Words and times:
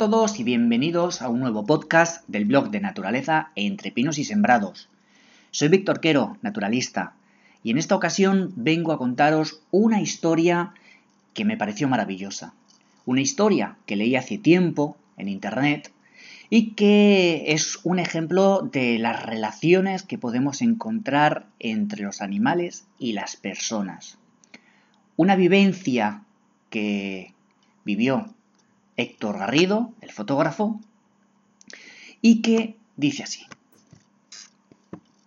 todos 0.00 0.40
y 0.40 0.44
bienvenidos 0.44 1.20
a 1.20 1.28
un 1.28 1.40
nuevo 1.40 1.66
podcast 1.66 2.26
del 2.26 2.46
blog 2.46 2.70
de 2.70 2.80
naturaleza 2.80 3.50
Entre 3.54 3.92
Pinos 3.92 4.16
y 4.16 4.24
Sembrados. 4.24 4.88
Soy 5.50 5.68
Víctor 5.68 6.00
Quero, 6.00 6.38
naturalista, 6.40 7.12
y 7.62 7.70
en 7.70 7.76
esta 7.76 7.96
ocasión 7.96 8.50
vengo 8.56 8.92
a 8.92 8.96
contaros 8.96 9.60
una 9.70 10.00
historia 10.00 10.72
que 11.34 11.44
me 11.44 11.58
pareció 11.58 11.86
maravillosa. 11.86 12.54
Una 13.04 13.20
historia 13.20 13.76
que 13.84 13.96
leí 13.96 14.16
hace 14.16 14.38
tiempo 14.38 14.96
en 15.18 15.28
internet 15.28 15.92
y 16.48 16.70
que 16.70 17.44
es 17.48 17.78
un 17.82 17.98
ejemplo 17.98 18.62
de 18.72 18.98
las 18.98 19.22
relaciones 19.22 20.02
que 20.02 20.16
podemos 20.16 20.62
encontrar 20.62 21.44
entre 21.58 22.04
los 22.04 22.22
animales 22.22 22.86
y 22.98 23.12
las 23.12 23.36
personas. 23.36 24.16
Una 25.18 25.36
vivencia 25.36 26.22
que 26.70 27.34
vivió 27.84 28.32
Héctor 29.00 29.38
Garrido, 29.38 29.94
el 30.02 30.10
fotógrafo, 30.10 30.78
y 32.20 32.42
que 32.42 32.76
dice 32.96 33.22
así. 33.22 33.46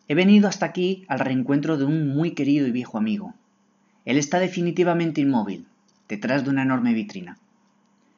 He 0.08 0.14
venido 0.14 0.48
hasta 0.48 0.68
aquí 0.68 1.06
al 1.08 1.18
reencuentro 1.18 1.78
de 1.78 1.86
un 1.86 2.10
muy 2.10 2.36
querido 2.36 2.68
y 2.68 2.72
viejo 2.72 3.00
amigo. 3.00 3.34
Él 4.06 4.18
está 4.18 4.38
definitivamente 4.38 5.22
inmóvil, 5.22 5.66
detrás 6.08 6.44
de 6.44 6.52
una 6.52 6.62
enorme 6.62 6.94
vitrina. 6.94 7.40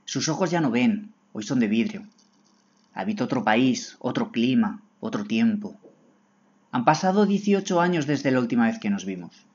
Sus 0.03 0.27
ojos 0.27 0.51
ya 0.51 0.59
no 0.59 0.71
ven, 0.71 1.13
hoy 1.31 1.43
son 1.43 1.61
de 1.61 1.69
vidrio. 1.69 2.05
Habita 2.93 3.23
otro 3.23 3.45
país, 3.45 3.95
otro 3.99 4.33
clima, 4.33 4.81
otro 4.99 5.23
tiempo. 5.23 5.77
Han 6.71 6.83
pasado 6.83 7.25
18 7.25 7.79
años 7.79 8.07
desde 8.07 8.31
la 8.31 8.41
última 8.41 8.65
vez 8.65 8.77
que 8.77 8.89
nos 8.89 9.05
vimos. 9.05 9.45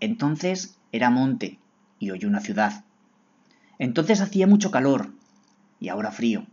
Entonces 0.00 0.78
era 0.90 1.10
monte 1.10 1.58
y 1.98 2.12
hoy 2.12 2.24
una 2.24 2.40
ciudad. 2.40 2.82
Entonces 3.78 4.22
hacía 4.22 4.46
mucho 4.46 4.70
calor 4.70 5.17
y 5.80 5.88
ahora 5.88 6.10
frío. 6.10 6.46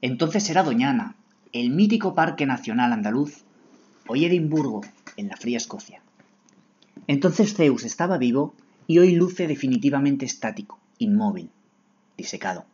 Entonces 0.00 0.48
era 0.50 0.62
Doñana, 0.62 1.16
el 1.52 1.70
mítico 1.70 2.14
Parque 2.14 2.46
Nacional 2.46 2.92
Andaluz, 2.92 3.44
hoy 4.08 4.24
Edimburgo, 4.24 4.82
en 5.16 5.28
la 5.28 5.36
fría 5.36 5.58
Escocia. 5.58 6.02
Entonces 7.06 7.54
Zeus 7.54 7.84
estaba 7.84 8.18
vivo 8.18 8.54
y 8.86 8.98
hoy 8.98 9.14
luce 9.14 9.46
definitivamente 9.46 10.24
estático, 10.24 10.78
inmóvil, 10.98 11.50
disecado. 12.16 12.64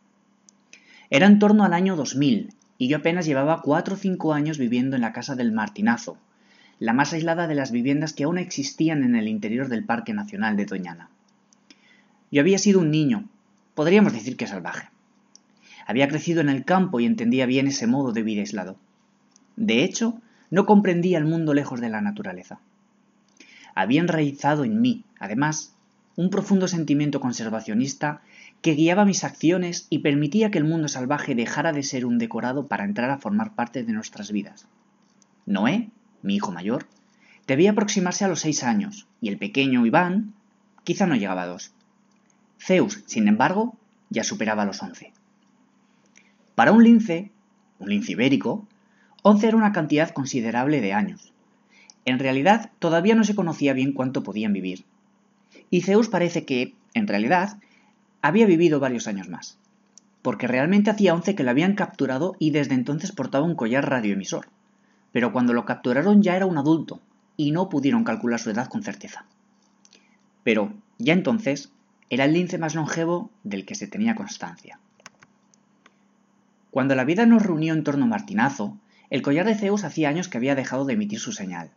Era 1.09 1.27
en 1.27 1.39
torno 1.39 1.63
al 1.63 1.73
año 1.73 1.95
2000 1.95 2.53
y 2.77 2.87
yo 2.87 2.97
apenas 2.97 3.25
llevaba 3.25 3.61
cuatro 3.61 3.95
o 3.95 3.97
cinco 3.97 4.33
años 4.33 4.57
viviendo 4.57 4.95
en 4.95 5.01
la 5.01 5.11
casa 5.11 5.35
del 5.35 5.51
Martinazo, 5.51 6.17
la 6.79 6.93
más 6.93 7.13
aislada 7.13 7.47
de 7.47 7.55
las 7.55 7.71
viviendas 7.71 8.13
que 8.13 8.23
aún 8.23 8.37
existían 8.37 9.03
en 9.03 9.15
el 9.15 9.27
interior 9.27 9.67
del 9.67 9.83
Parque 9.83 10.13
Nacional 10.13 10.55
de 10.55 10.65
Doñana. 10.65 11.09
Yo 12.31 12.41
había 12.41 12.57
sido 12.57 12.79
un 12.79 12.91
niño, 12.91 13.25
podríamos 13.75 14.13
decir 14.13 14.37
que 14.37 14.47
salvaje. 14.47 14.87
Había 15.89 16.07
crecido 16.07 16.39
en 16.41 16.49
el 16.49 16.65
campo 16.65 16.99
y 16.99 17.07
entendía 17.07 17.47
bien 17.47 17.65
ese 17.65 17.87
modo 17.87 18.11
de 18.11 18.21
vida 18.21 18.41
aislado. 18.41 18.77
De 19.55 19.83
hecho, 19.83 20.21
no 20.51 20.67
comprendía 20.67 21.17
el 21.17 21.25
mundo 21.25 21.55
lejos 21.55 21.81
de 21.81 21.89
la 21.89 21.99
naturaleza. 21.99 22.59
Había 23.73 23.99
enraizado 23.99 24.65
en 24.65 24.81
mí, 24.81 25.03
además, 25.19 25.73
un 26.15 26.29
profundo 26.29 26.67
sentimiento 26.67 27.19
conservacionista 27.19 28.21
que 28.61 28.75
guiaba 28.75 29.03
mis 29.03 29.23
acciones 29.23 29.87
y 29.89 29.99
permitía 29.99 30.51
que 30.51 30.59
el 30.59 30.63
mundo 30.63 30.89
salvaje 30.89 31.33
dejara 31.33 31.71
de 31.73 31.81
ser 31.81 32.05
un 32.05 32.19
decorado 32.19 32.67
para 32.67 32.85
entrar 32.85 33.09
a 33.09 33.17
formar 33.17 33.55
parte 33.55 33.83
de 33.83 33.91
nuestras 33.91 34.31
vidas. 34.31 34.67
Noé, 35.47 35.89
mi 36.21 36.35
hijo 36.35 36.51
mayor, 36.51 36.85
debía 37.47 37.71
aproximarse 37.71 38.23
a 38.23 38.27
los 38.27 38.41
seis 38.41 38.63
años, 38.63 39.07
y 39.21 39.29
el 39.29 39.39
pequeño 39.39 39.83
Iván 39.87 40.35
quizá 40.83 41.07
no 41.07 41.15
llegaba 41.15 41.41
a 41.41 41.47
dos. 41.47 41.71
Zeus, 42.59 43.01
sin 43.07 43.27
embargo, 43.27 43.75
ya 44.11 44.23
superaba 44.23 44.65
los 44.65 44.83
once. 44.83 45.13
Para 46.59 46.73
un 46.73 46.83
lince, 46.83 47.31
un 47.79 47.87
lince 47.87 48.11
ibérico, 48.11 48.67
once 49.23 49.47
era 49.47 49.55
una 49.55 49.71
cantidad 49.71 50.09
considerable 50.09 50.81
de 50.81 50.91
años. 50.91 51.31
En 52.03 52.19
realidad, 52.19 52.71
todavía 52.79 53.15
no 53.15 53.23
se 53.23 53.33
conocía 53.33 53.71
bien 53.71 53.93
cuánto 53.93 54.23
podían 54.23 54.51
vivir. 54.51 54.83
Y 55.69 55.83
Zeus 55.83 56.09
parece 56.09 56.43
que, 56.43 56.75
en 56.93 57.07
realidad, 57.07 57.59
había 58.21 58.45
vivido 58.45 58.81
varios 58.81 59.07
años 59.07 59.29
más, 59.29 59.57
porque 60.21 60.47
realmente 60.47 60.89
hacía 60.89 61.13
once 61.13 61.33
que 61.33 61.45
lo 61.45 61.51
habían 61.51 61.75
capturado 61.75 62.35
y 62.39 62.51
desde 62.51 62.75
entonces 62.75 63.13
portaba 63.13 63.45
un 63.45 63.55
collar 63.55 63.89
radioemisor. 63.89 64.49
Pero 65.13 65.31
cuando 65.31 65.53
lo 65.53 65.63
capturaron 65.63 66.21
ya 66.21 66.35
era 66.35 66.45
un 66.45 66.57
adulto, 66.57 66.99
y 67.37 67.51
no 67.51 67.69
pudieron 67.69 68.03
calcular 68.03 68.41
su 68.41 68.49
edad 68.49 68.67
con 68.67 68.83
certeza. 68.83 69.23
Pero, 70.43 70.73
ya 70.97 71.13
entonces, 71.13 71.71
era 72.09 72.25
el 72.25 72.33
lince 72.33 72.57
más 72.57 72.75
longevo 72.75 73.29
del 73.45 73.65
que 73.65 73.75
se 73.75 73.87
tenía 73.87 74.13
constancia. 74.13 74.77
Cuando 76.71 76.95
la 76.95 77.03
vida 77.03 77.25
nos 77.25 77.43
reunió 77.43 77.73
en 77.73 77.83
torno 77.83 78.05
a 78.05 78.09
Martinazo, 78.09 78.77
el 79.09 79.21
collar 79.21 79.45
de 79.45 79.55
Zeus 79.55 79.83
hacía 79.83 80.09
años 80.09 80.27
que 80.27 80.37
había 80.37 80.55
dejado 80.55 80.85
de 80.85 80.93
emitir 80.93 81.19
su 81.19 81.31
señal. 81.31 81.71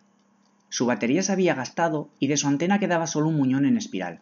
Su 0.69 0.87
batería 0.87 1.23
se 1.23 1.33
había 1.33 1.55
gastado 1.55 2.09
y 2.19 2.27
de 2.27 2.37
su 2.37 2.49
antena 2.49 2.79
quedaba 2.79 3.07
solo 3.07 3.29
un 3.29 3.37
muñón 3.37 3.65
en 3.65 3.77
espiral. 3.77 4.21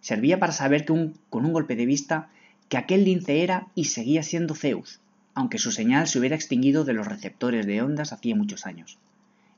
Servía 0.00 0.38
para 0.38 0.52
saber 0.52 0.84
que 0.84 1.12
con 1.28 1.44
un 1.44 1.52
golpe 1.52 1.76
de 1.76 1.86
vista 1.86 2.28
que 2.68 2.76
aquel 2.76 3.04
lince 3.04 3.42
era 3.42 3.66
y 3.74 3.86
seguía 3.86 4.22
siendo 4.22 4.54
Zeus, 4.54 5.00
aunque 5.34 5.58
su 5.58 5.72
señal 5.72 6.06
se 6.06 6.18
hubiera 6.18 6.36
extinguido 6.36 6.84
de 6.84 6.92
los 6.92 7.06
receptores 7.06 7.66
de 7.66 7.82
ondas 7.82 8.12
hacía 8.12 8.36
muchos 8.36 8.66
años. 8.66 8.98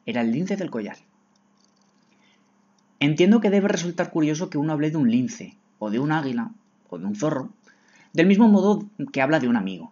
Era 0.07 0.23
el 0.23 0.33
lince 0.33 0.57
del 0.57 0.71
collar. 0.71 0.97
Entiendo 3.01 3.41
que 3.41 3.51
debe 3.51 3.69
resultar 3.69 4.11
curioso 4.11 4.49
que 4.49 4.59
uno 4.59 4.73
hable 4.73 4.91
de 4.91 4.97
un 4.97 5.11
lince, 5.11 5.57
o 5.79 5.91
de 5.91 5.99
un 5.99 6.13
águila, 6.13 6.53
o 6.89 6.99
de 6.99 7.05
un 7.05 7.17
zorro, 7.17 7.51
del 8.13 8.27
mismo 8.27 8.49
modo 8.49 8.87
que 9.13 9.21
habla 9.21 9.41
de 9.41 9.49
un 9.49 9.57
amigo. 9.57 9.92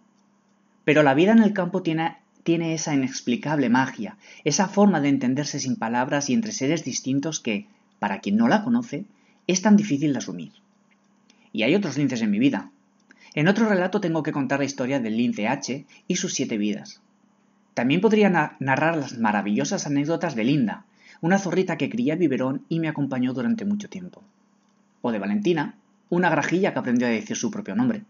Pero 0.90 1.04
la 1.04 1.14
vida 1.14 1.30
en 1.30 1.38
el 1.38 1.52
campo 1.52 1.84
tiene, 1.84 2.16
esa 2.44 2.92
inexplicable 2.92 3.68
magia, 3.68 4.16
esa 4.42 4.66
forma 4.66 5.00
de 5.00 5.08
entenderse 5.08 5.60
sin 5.60 5.76
palabras 5.76 6.28
y 6.28 6.34
entre 6.34 6.50
seres 6.50 6.82
distintos 6.82 7.38
que, 7.38 7.68
para 8.00 8.18
quien 8.18 8.36
no 8.36 8.48
la 8.48 8.64
conoce, 8.64 9.04
es 9.46 9.62
tan 9.62 9.76
difícil 9.76 10.12
de 10.12 10.18
asumir. 10.18 10.50
Y 11.52 11.62
hay 11.62 11.76
otros 11.76 11.96
linces 11.96 12.22
en 12.22 12.32
mi 12.32 12.40
vida. 12.40 12.72
En 13.36 13.46
otro 13.46 13.68
relato 13.68 14.00
tengo 14.00 14.24
que 14.24 14.32
contar 14.32 14.58
la 14.58 14.64
historia 14.64 14.98
del 14.98 15.16
lince 15.16 15.46
H 15.46 15.86
y 16.08 16.16
sus 16.16 16.34
siete 16.34 16.58
vidas. 16.58 17.00
También 17.74 18.00
podría 18.00 18.56
narrar 18.58 18.96
las 18.96 19.16
maravillosas 19.16 19.86
anécdotas 19.86 20.34
de 20.34 20.42
Linda, 20.42 20.86
una 21.20 21.38
zorrita 21.38 21.76
que 21.76 21.88
cría 21.88 22.16
biberón 22.16 22.64
y 22.68 22.80
me 22.80 22.88
acompañó 22.88 23.32
durante 23.32 23.64
mucho 23.64 23.88
tiempo. 23.88 24.24
O 25.02 25.12
de 25.12 25.20
Valentina, 25.20 25.76
una 26.08 26.30
grajilla 26.30 26.72
que 26.72 26.80
aprendió 26.80 27.06
a 27.06 27.10
decir 27.10 27.36
su 27.36 27.48
propio 27.52 27.76
nombre. 27.76 28.02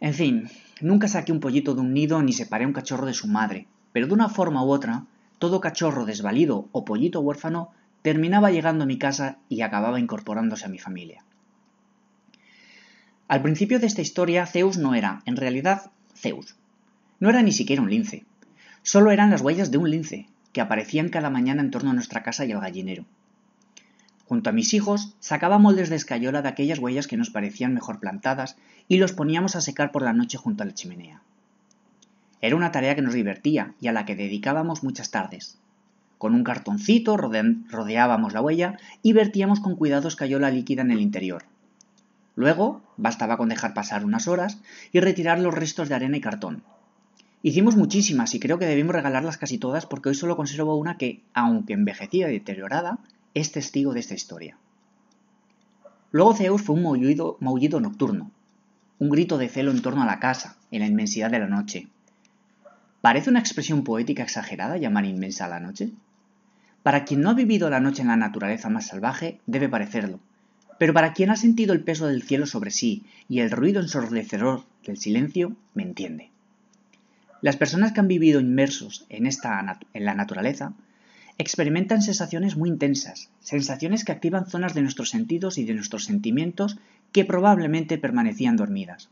En 0.00 0.12
fin, 0.12 0.50
nunca 0.82 1.08
saqué 1.08 1.32
un 1.32 1.40
pollito 1.40 1.74
de 1.74 1.80
un 1.80 1.94
nido 1.94 2.22
ni 2.22 2.32
separé 2.32 2.66
un 2.66 2.72
cachorro 2.72 3.06
de 3.06 3.14
su 3.14 3.28
madre, 3.28 3.66
pero 3.92 4.06
de 4.06 4.14
una 4.14 4.28
forma 4.28 4.64
u 4.64 4.70
otra, 4.70 5.04
todo 5.38 5.60
cachorro 5.60 6.04
desvalido 6.04 6.68
o 6.72 6.84
pollito 6.84 7.20
huérfano 7.20 7.70
terminaba 8.02 8.50
llegando 8.50 8.84
a 8.84 8.86
mi 8.86 8.98
casa 8.98 9.38
y 9.48 9.62
acababa 9.62 10.00
incorporándose 10.00 10.66
a 10.66 10.68
mi 10.68 10.78
familia. 10.78 11.24
Al 13.28 13.42
principio 13.42 13.78
de 13.78 13.86
esta 13.86 14.02
historia, 14.02 14.46
Zeus 14.46 14.76
no 14.76 14.94
era, 14.94 15.22
en 15.24 15.36
realidad, 15.36 15.92
Zeus. 16.16 16.56
No 17.20 17.30
era 17.30 17.42
ni 17.42 17.52
siquiera 17.52 17.82
un 17.82 17.90
lince. 17.90 18.24
Solo 18.82 19.12
eran 19.12 19.30
las 19.30 19.42
huellas 19.42 19.70
de 19.70 19.78
un 19.78 19.90
lince, 19.90 20.26
que 20.52 20.60
aparecían 20.60 21.10
cada 21.10 21.30
mañana 21.30 21.62
en 21.62 21.70
torno 21.70 21.90
a 21.90 21.94
nuestra 21.94 22.22
casa 22.22 22.44
y 22.44 22.52
al 22.52 22.60
gallinero. 22.60 23.04
Junto 24.30 24.50
a 24.50 24.52
mis 24.52 24.74
hijos, 24.74 25.16
sacaba 25.18 25.58
moldes 25.58 25.88
de 25.90 25.96
escayola 25.96 26.40
de 26.40 26.48
aquellas 26.48 26.78
huellas 26.78 27.08
que 27.08 27.16
nos 27.16 27.30
parecían 27.30 27.74
mejor 27.74 27.98
plantadas 27.98 28.56
y 28.86 28.98
los 28.98 29.12
poníamos 29.12 29.56
a 29.56 29.60
secar 29.60 29.90
por 29.90 30.02
la 30.02 30.12
noche 30.12 30.38
junto 30.38 30.62
a 30.62 30.66
la 30.66 30.72
chimenea. 30.72 31.20
Era 32.40 32.54
una 32.54 32.70
tarea 32.70 32.94
que 32.94 33.02
nos 33.02 33.14
divertía 33.14 33.74
y 33.80 33.88
a 33.88 33.92
la 33.92 34.04
que 34.04 34.14
dedicábamos 34.14 34.84
muchas 34.84 35.10
tardes. 35.10 35.58
Con 36.16 36.36
un 36.36 36.44
cartoncito 36.44 37.16
rodeábamos 37.16 38.32
la 38.32 38.40
huella 38.40 38.78
y 39.02 39.14
vertíamos 39.14 39.58
con 39.58 39.74
cuidado 39.74 40.06
escayola 40.06 40.52
líquida 40.52 40.82
en 40.82 40.92
el 40.92 41.00
interior. 41.00 41.42
Luego, 42.36 42.82
bastaba 42.96 43.36
con 43.36 43.48
dejar 43.48 43.74
pasar 43.74 44.04
unas 44.04 44.28
horas 44.28 44.60
y 44.92 45.00
retirar 45.00 45.40
los 45.40 45.54
restos 45.54 45.88
de 45.88 45.96
arena 45.96 46.18
y 46.18 46.20
cartón. 46.20 46.62
Hicimos 47.42 47.74
muchísimas 47.74 48.32
y 48.36 48.38
creo 48.38 48.60
que 48.60 48.66
debimos 48.66 48.94
regalarlas 48.94 49.38
casi 49.38 49.58
todas 49.58 49.86
porque 49.86 50.10
hoy 50.10 50.14
solo 50.14 50.36
conservo 50.36 50.76
una 50.76 50.98
que, 50.98 51.20
aunque 51.34 51.72
envejecida 51.72 52.28
y 52.28 52.34
deteriorada, 52.34 53.00
es 53.34 53.52
testigo 53.52 53.92
de 53.92 54.00
esta 54.00 54.14
historia. 54.14 54.56
Luego 56.12 56.34
Zeus 56.34 56.62
fue 56.62 56.74
un 56.74 56.82
maullido, 56.82 57.36
maullido 57.40 57.80
nocturno, 57.80 58.30
un 58.98 59.10
grito 59.10 59.38
de 59.38 59.48
celo 59.48 59.70
en 59.70 59.82
torno 59.82 60.02
a 60.02 60.06
la 60.06 60.18
casa, 60.18 60.56
en 60.70 60.80
la 60.80 60.86
inmensidad 60.86 61.30
de 61.30 61.38
la 61.38 61.46
noche. 61.46 61.88
¿Parece 63.00 63.30
una 63.30 63.40
expresión 63.40 63.84
poética 63.84 64.22
exagerada 64.22 64.76
llamar 64.76 65.04
inmensa 65.04 65.46
a 65.46 65.48
la 65.48 65.60
noche? 65.60 65.90
Para 66.82 67.04
quien 67.04 67.20
no 67.20 67.30
ha 67.30 67.34
vivido 67.34 67.70
la 67.70 67.80
noche 67.80 68.02
en 68.02 68.08
la 68.08 68.16
naturaleza 68.16 68.68
más 68.68 68.88
salvaje, 68.88 69.38
debe 69.46 69.68
parecerlo, 69.68 70.18
pero 70.78 70.94
para 70.94 71.12
quien 71.12 71.30
ha 71.30 71.36
sentido 71.36 71.72
el 71.72 71.84
peso 71.84 72.06
del 72.06 72.22
cielo 72.22 72.46
sobre 72.46 72.70
sí 72.70 73.04
y 73.28 73.40
el 73.40 73.50
ruido 73.50 73.80
ensordecedor 73.80 74.64
del 74.86 74.96
silencio, 74.96 75.54
me 75.74 75.82
entiende. 75.82 76.30
Las 77.42 77.56
personas 77.56 77.92
que 77.92 78.00
han 78.00 78.08
vivido 78.08 78.40
inmersos 78.40 79.06
en, 79.08 79.26
esta, 79.26 79.78
en 79.92 80.04
la 80.04 80.14
naturaleza 80.14 80.72
experimentan 81.40 82.02
sensaciones 82.02 82.58
muy 82.58 82.68
intensas, 82.68 83.30
sensaciones 83.40 84.04
que 84.04 84.12
activan 84.12 84.50
zonas 84.50 84.74
de 84.74 84.82
nuestros 84.82 85.08
sentidos 85.08 85.56
y 85.56 85.64
de 85.64 85.72
nuestros 85.72 86.04
sentimientos 86.04 86.76
que 87.12 87.24
probablemente 87.24 87.96
permanecían 87.96 88.56
dormidas. 88.56 89.08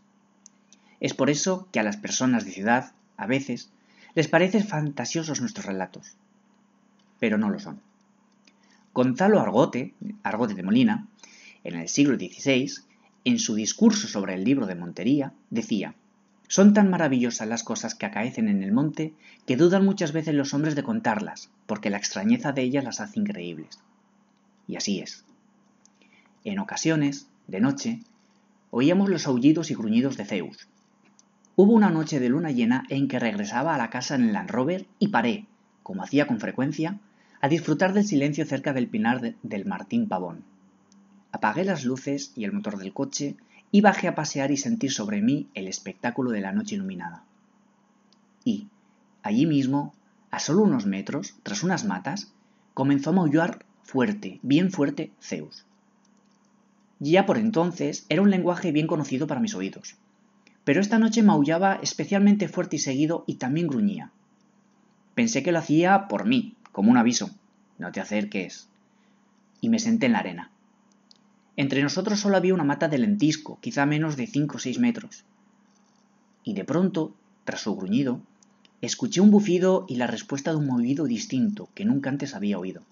Es 1.01 1.15
por 1.15 1.31
eso 1.31 1.69
que 1.73 1.81
a 1.81 1.83
las 1.83 1.97
personas 1.97 2.45
de 2.45 2.51
ciudad, 2.51 2.93
a 3.17 3.27
veces, 3.27 3.71
les 4.15 4.29
parecen 4.29 4.67
fantasiosos 4.67 5.41
nuestros 5.41 5.65
relatos. 5.65 6.17
Pero 7.19 7.39
no 7.39 7.49
lo 7.49 7.61
son. 7.61 7.81
Gonzalo 8.93 9.41
Argote, 9.41 9.95
Argote 10.23 10.53
de 10.53 10.63
Molina, 10.63 11.07
en 11.65 11.77
el 11.77 11.89
siglo 11.89 12.17
XVI, 12.17 12.71
en 13.25 13.39
su 13.39 13.55
discurso 13.55 14.07
sobre 14.07 14.35
el 14.35 14.45
libro 14.45 14.67
de 14.67 14.75
Montería, 14.75 15.33
decía 15.49 15.95
Son 16.49 16.73
tan 16.73 16.89
maravillosas 16.89 17.47
las 17.47 17.63
cosas 17.63 17.95
que 17.95 18.07
acaecen 18.07 18.49
en 18.49 18.63
el 18.63 18.73
monte 18.73 19.13
que 19.47 19.59
dudan 19.59 19.85
muchas 19.85 20.13
veces 20.13 20.35
los 20.35 20.55
hombres 20.55 20.75
de 20.75 20.83
contarlas, 20.83 21.51
porque 21.67 21.91
la 21.91 21.99
extrañeza 21.99 22.53
de 22.53 22.63
ellas 22.63 22.85
las 22.85 23.01
hace 23.01 23.21
increíbles. 23.21 23.79
Y 24.67 24.77
así 24.77 25.01
es. 25.01 25.25
En 26.45 26.59
ocasiones, 26.59 27.29
de 27.49 27.61
noche, 27.61 28.01
oíamos 28.71 29.11
los 29.11 29.27
aullidos 29.27 29.71
y 29.71 29.75
gruñidos 29.75 30.17
de 30.17 30.25
Zeus. 30.25 30.69
Hubo 31.55 31.73
una 31.73 31.91
noche 31.91 32.19
de 32.19 32.31
luna 32.31 32.51
llena 32.51 32.85
en 32.89 33.09
que 33.09 33.19
regresaba 33.19 33.75
a 33.75 33.79
la 33.79 33.91
casa 33.91 34.15
en 34.15 34.25
el 34.25 34.33
Land 34.33 34.51
Rover 34.51 34.87
y 34.99 35.09
paré, 35.09 35.47
como 35.83 36.03
hacía 36.03 36.27
con 36.27 36.41
frecuencia, 36.41 36.99
a 37.43 37.49
disfrutar 37.49 37.93
del 37.93 38.07
silencio 38.07 38.47
cerca 38.47 38.73
del 38.73 38.89
pinar 38.89 39.35
del 39.43 39.67
Martín 39.67 40.09
Pavón. 40.09 40.45
Apagué 41.31 41.65
las 41.65 41.85
luces 41.85 42.33
y 42.37 42.45
el 42.45 42.53
motor 42.53 42.79
del 42.79 42.95
coche 42.95 43.37
y 43.71 43.81
bajé 43.81 44.09
a 44.09 44.15
pasear 44.15 44.51
y 44.51 44.57
sentir 44.57 44.93
sobre 44.93 45.21
mí 45.21 45.49
el 45.55 45.69
espectáculo 45.69 46.31
de 46.31 46.41
la 46.41 46.53
noche 46.53 46.75
iluminada. 46.75 47.25
Y, 48.45 48.69
allí 49.23 49.47
mismo, 49.47 49.93
a 50.31 50.39
solo 50.39 50.63
unos 50.63 50.87
metros, 50.87 51.35
tras 51.43 51.63
unas 51.63 51.85
matas, 51.85 52.33
comenzó 52.75 53.11
a 53.11 53.15
maullar 53.15 53.65
fuerte, 53.83 54.41
bien 54.43 54.71
fuerte, 54.71 55.13
Zeus. 55.21 55.65
Ya 57.01 57.27
por 57.27 57.39
entonces 57.39 58.07
era 58.09 58.23
un 58.23 58.31
lenguaje 58.31 58.73
bien 58.73 58.87
conocido 58.87 59.27
para 59.27 59.41
mis 59.41 59.55
oídos, 59.55 59.97
pero 60.65 60.81
esta 60.81 60.99
noche 60.99 61.23
maullaba 61.23 61.79
especialmente 61.83 62.49
fuerte 62.49 62.77
y 62.77 62.81
seguido 62.81 63.25
y 63.27 63.37
también 63.37 63.69
gruñía. 63.69 64.11
Pensé 65.15 65.43
que 65.43 65.53
lo 65.53 65.59
hacía 65.59 66.09
por 66.09 66.27
mí, 66.27 66.57
como 66.73 66.91
un 66.91 66.97
aviso. 66.97 67.31
No 67.79 67.91
te 67.91 68.01
acerques. 68.01 68.69
Y 69.61 69.69
me 69.69 69.79
senté 69.79 70.07
en 70.07 70.13
la 70.13 70.19
arena. 70.19 70.51
Entre 71.59 71.83
nosotros 71.83 72.21
solo 72.21 72.37
había 72.37 72.55
una 72.55 72.63
mata 72.63 72.87
de 72.87 72.99
lentisco, 72.99 73.59
quizá 73.61 73.85
menos 73.85 74.15
de 74.15 74.29
cinco 74.29 74.59
o 74.59 74.61
seis 74.61 74.79
metros. 74.79 75.25
Y 76.45 76.55
de 76.55 76.65
pronto, 76.65 77.17
tras 77.43 77.63
su 77.63 77.75
gruñido, 77.75 78.21
escuché 78.81 79.21
un 79.21 79.33
bufido 79.33 79.85
y 79.89 79.97
la 79.97 80.07
respuesta 80.07 80.53
de 80.53 80.59
un 80.59 80.69
movido 80.69 81.07
distinto 81.07 81.69
que 81.75 81.85
nunca 81.85 82.11
antes 82.11 82.37
había 82.37 82.61
oído. 82.61 82.85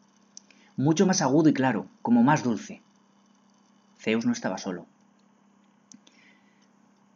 Mucho 0.76 1.06
más 1.06 1.22
agudo 1.22 1.48
y 1.48 1.52
claro, 1.52 1.86
como 2.02 2.24
más 2.24 2.42
dulce. 2.42 2.82
Zeus 4.00 4.26
no 4.26 4.32
estaba 4.32 4.58
solo. 4.58 4.86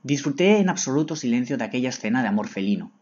Disfruté 0.05 0.59
en 0.59 0.69
absoluto 0.69 1.17
silencio 1.17 1.59
de 1.59 1.65
aquella 1.65 1.89
escena 1.89 2.23
de 2.23 2.29
amor 2.29 2.47
felino. 2.47 2.93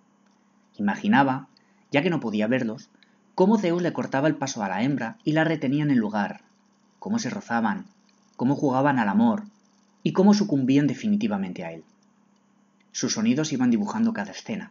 Imaginaba, 0.79 1.49
ya 1.93 2.03
que 2.03 2.09
no 2.09 2.19
podía 2.19 2.47
verlos, 2.47 2.89
cómo 3.35 3.59
Zeus 3.59 3.83
le 3.83 3.93
cortaba 3.93 4.27
el 4.27 4.37
paso 4.37 4.63
a 4.63 4.71
la 4.71 4.83
hembra 4.85 5.19
y 5.23 5.33
la 5.33 5.45
retenía 5.45 5.83
en 5.83 5.91
el 5.91 5.99
lugar, 5.99 6.41
cómo 6.99 7.19
se 7.19 7.29
rozaban, 7.29 7.85
cómo 8.39 8.55
jugaban 8.55 9.01
al 9.01 9.09
amor 9.09 9.43
y 10.05 10.13
cómo 10.13 10.33
sucumbían 10.33 10.87
definitivamente 10.87 11.65
a 11.65 11.73
él. 11.73 11.83
Sus 12.93 13.15
sonidos 13.15 13.53
iban 13.53 13.69
dibujando 13.69 14.13
cada 14.13 14.31
escena. 14.31 14.71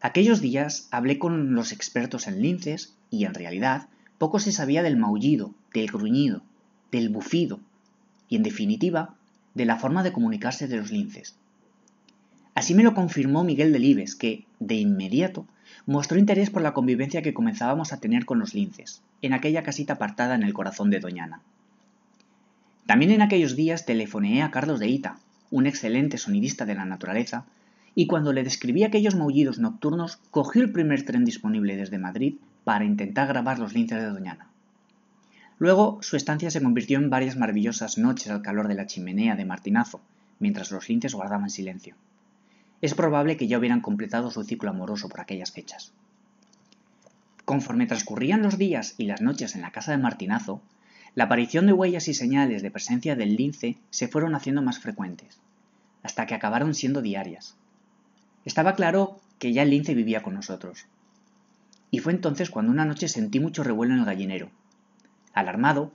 Aquellos 0.00 0.40
días 0.40 0.88
hablé 0.90 1.20
con 1.20 1.54
los 1.54 1.70
expertos 1.70 2.26
en 2.26 2.42
linces 2.42 2.94
y 3.10 3.26
en 3.26 3.34
realidad 3.34 3.86
poco 4.18 4.40
se 4.40 4.50
sabía 4.50 4.82
del 4.82 4.96
maullido, 4.96 5.54
del 5.72 5.86
gruñido, 5.86 6.42
del 6.90 7.10
bufido 7.10 7.60
y 8.28 8.34
en 8.34 8.42
definitiva 8.42 9.14
de 9.54 9.66
la 9.66 9.76
forma 9.76 10.02
de 10.02 10.12
comunicarse 10.12 10.66
de 10.66 10.78
los 10.78 10.90
linces. 10.90 11.36
Así 12.56 12.74
me 12.74 12.82
lo 12.82 12.92
confirmó 12.92 13.44
Miguel 13.44 13.72
Delibes, 13.72 14.16
que, 14.16 14.44
de 14.58 14.74
inmediato, 14.74 15.46
mostró 15.86 16.18
interés 16.18 16.50
por 16.50 16.62
la 16.62 16.74
convivencia 16.74 17.22
que 17.22 17.34
comenzábamos 17.34 17.92
a 17.92 18.00
tener 18.00 18.24
con 18.24 18.40
los 18.40 18.52
linces, 18.52 19.00
en 19.22 19.32
aquella 19.32 19.62
casita 19.62 19.92
apartada 19.92 20.34
en 20.34 20.42
el 20.42 20.54
corazón 20.54 20.90
de 20.90 20.98
Doñana. 20.98 21.40
También 22.86 23.10
en 23.10 23.22
aquellos 23.22 23.56
días 23.56 23.86
telefoneé 23.86 24.42
a 24.42 24.50
Carlos 24.50 24.80
de 24.80 24.88
Ita, 24.88 25.18
un 25.50 25.66
excelente 25.66 26.18
sonidista 26.18 26.66
de 26.66 26.74
la 26.74 26.84
naturaleza, 26.84 27.46
y 27.94 28.06
cuando 28.06 28.32
le 28.32 28.44
describí 28.44 28.84
aquellos 28.84 29.14
maullidos 29.14 29.58
nocturnos, 29.58 30.18
cogió 30.30 30.62
el 30.62 30.72
primer 30.72 31.04
tren 31.04 31.24
disponible 31.24 31.76
desde 31.76 31.98
Madrid 31.98 32.34
para 32.64 32.84
intentar 32.84 33.28
grabar 33.28 33.58
los 33.58 33.74
linces 33.74 33.98
de 33.98 34.08
Doñana. 34.08 34.48
Luego 35.58 35.98
su 36.02 36.16
estancia 36.16 36.50
se 36.50 36.62
convirtió 36.62 36.98
en 36.98 37.10
varias 37.10 37.36
maravillosas 37.36 37.98
noches 37.98 38.30
al 38.30 38.42
calor 38.42 38.68
de 38.68 38.74
la 38.74 38.86
chimenea 38.86 39.36
de 39.36 39.44
Martinazo, 39.44 40.00
mientras 40.38 40.70
los 40.70 40.88
linces 40.88 41.14
guardaban 41.14 41.50
silencio 41.50 41.96
es 42.80 42.94
probable 42.94 43.36
que 43.36 43.46
ya 43.46 43.58
hubieran 43.58 43.80
completado 43.80 44.30
su 44.30 44.42
ciclo 44.42 44.70
amoroso 44.70 45.08
por 45.08 45.20
aquellas 45.20 45.52
fechas. 45.52 45.92
Conforme 47.44 47.86
transcurrían 47.86 48.42
los 48.42 48.58
días 48.58 48.94
y 48.96 49.04
las 49.04 49.20
noches 49.20 49.54
en 49.54 49.62
la 49.62 49.72
casa 49.72 49.92
de 49.92 49.98
Martinazo, 49.98 50.62
la 51.14 51.24
aparición 51.24 51.66
de 51.66 51.72
huellas 51.72 52.08
y 52.08 52.14
señales 52.14 52.62
de 52.62 52.70
presencia 52.70 53.16
del 53.16 53.36
lince 53.36 53.76
se 53.90 54.08
fueron 54.08 54.34
haciendo 54.34 54.62
más 54.62 54.78
frecuentes, 54.78 55.40
hasta 56.02 56.26
que 56.26 56.34
acabaron 56.34 56.74
siendo 56.74 57.02
diarias. 57.02 57.56
Estaba 58.44 58.74
claro 58.74 59.20
que 59.38 59.52
ya 59.52 59.62
el 59.62 59.70
lince 59.70 59.94
vivía 59.94 60.22
con 60.22 60.34
nosotros. 60.34 60.86
Y 61.90 61.98
fue 61.98 62.12
entonces 62.12 62.50
cuando 62.50 62.70
una 62.70 62.84
noche 62.84 63.08
sentí 63.08 63.40
mucho 63.40 63.64
revuelo 63.64 63.94
en 63.94 64.00
el 64.00 64.06
gallinero. 64.06 64.50
Alarmado, 65.34 65.92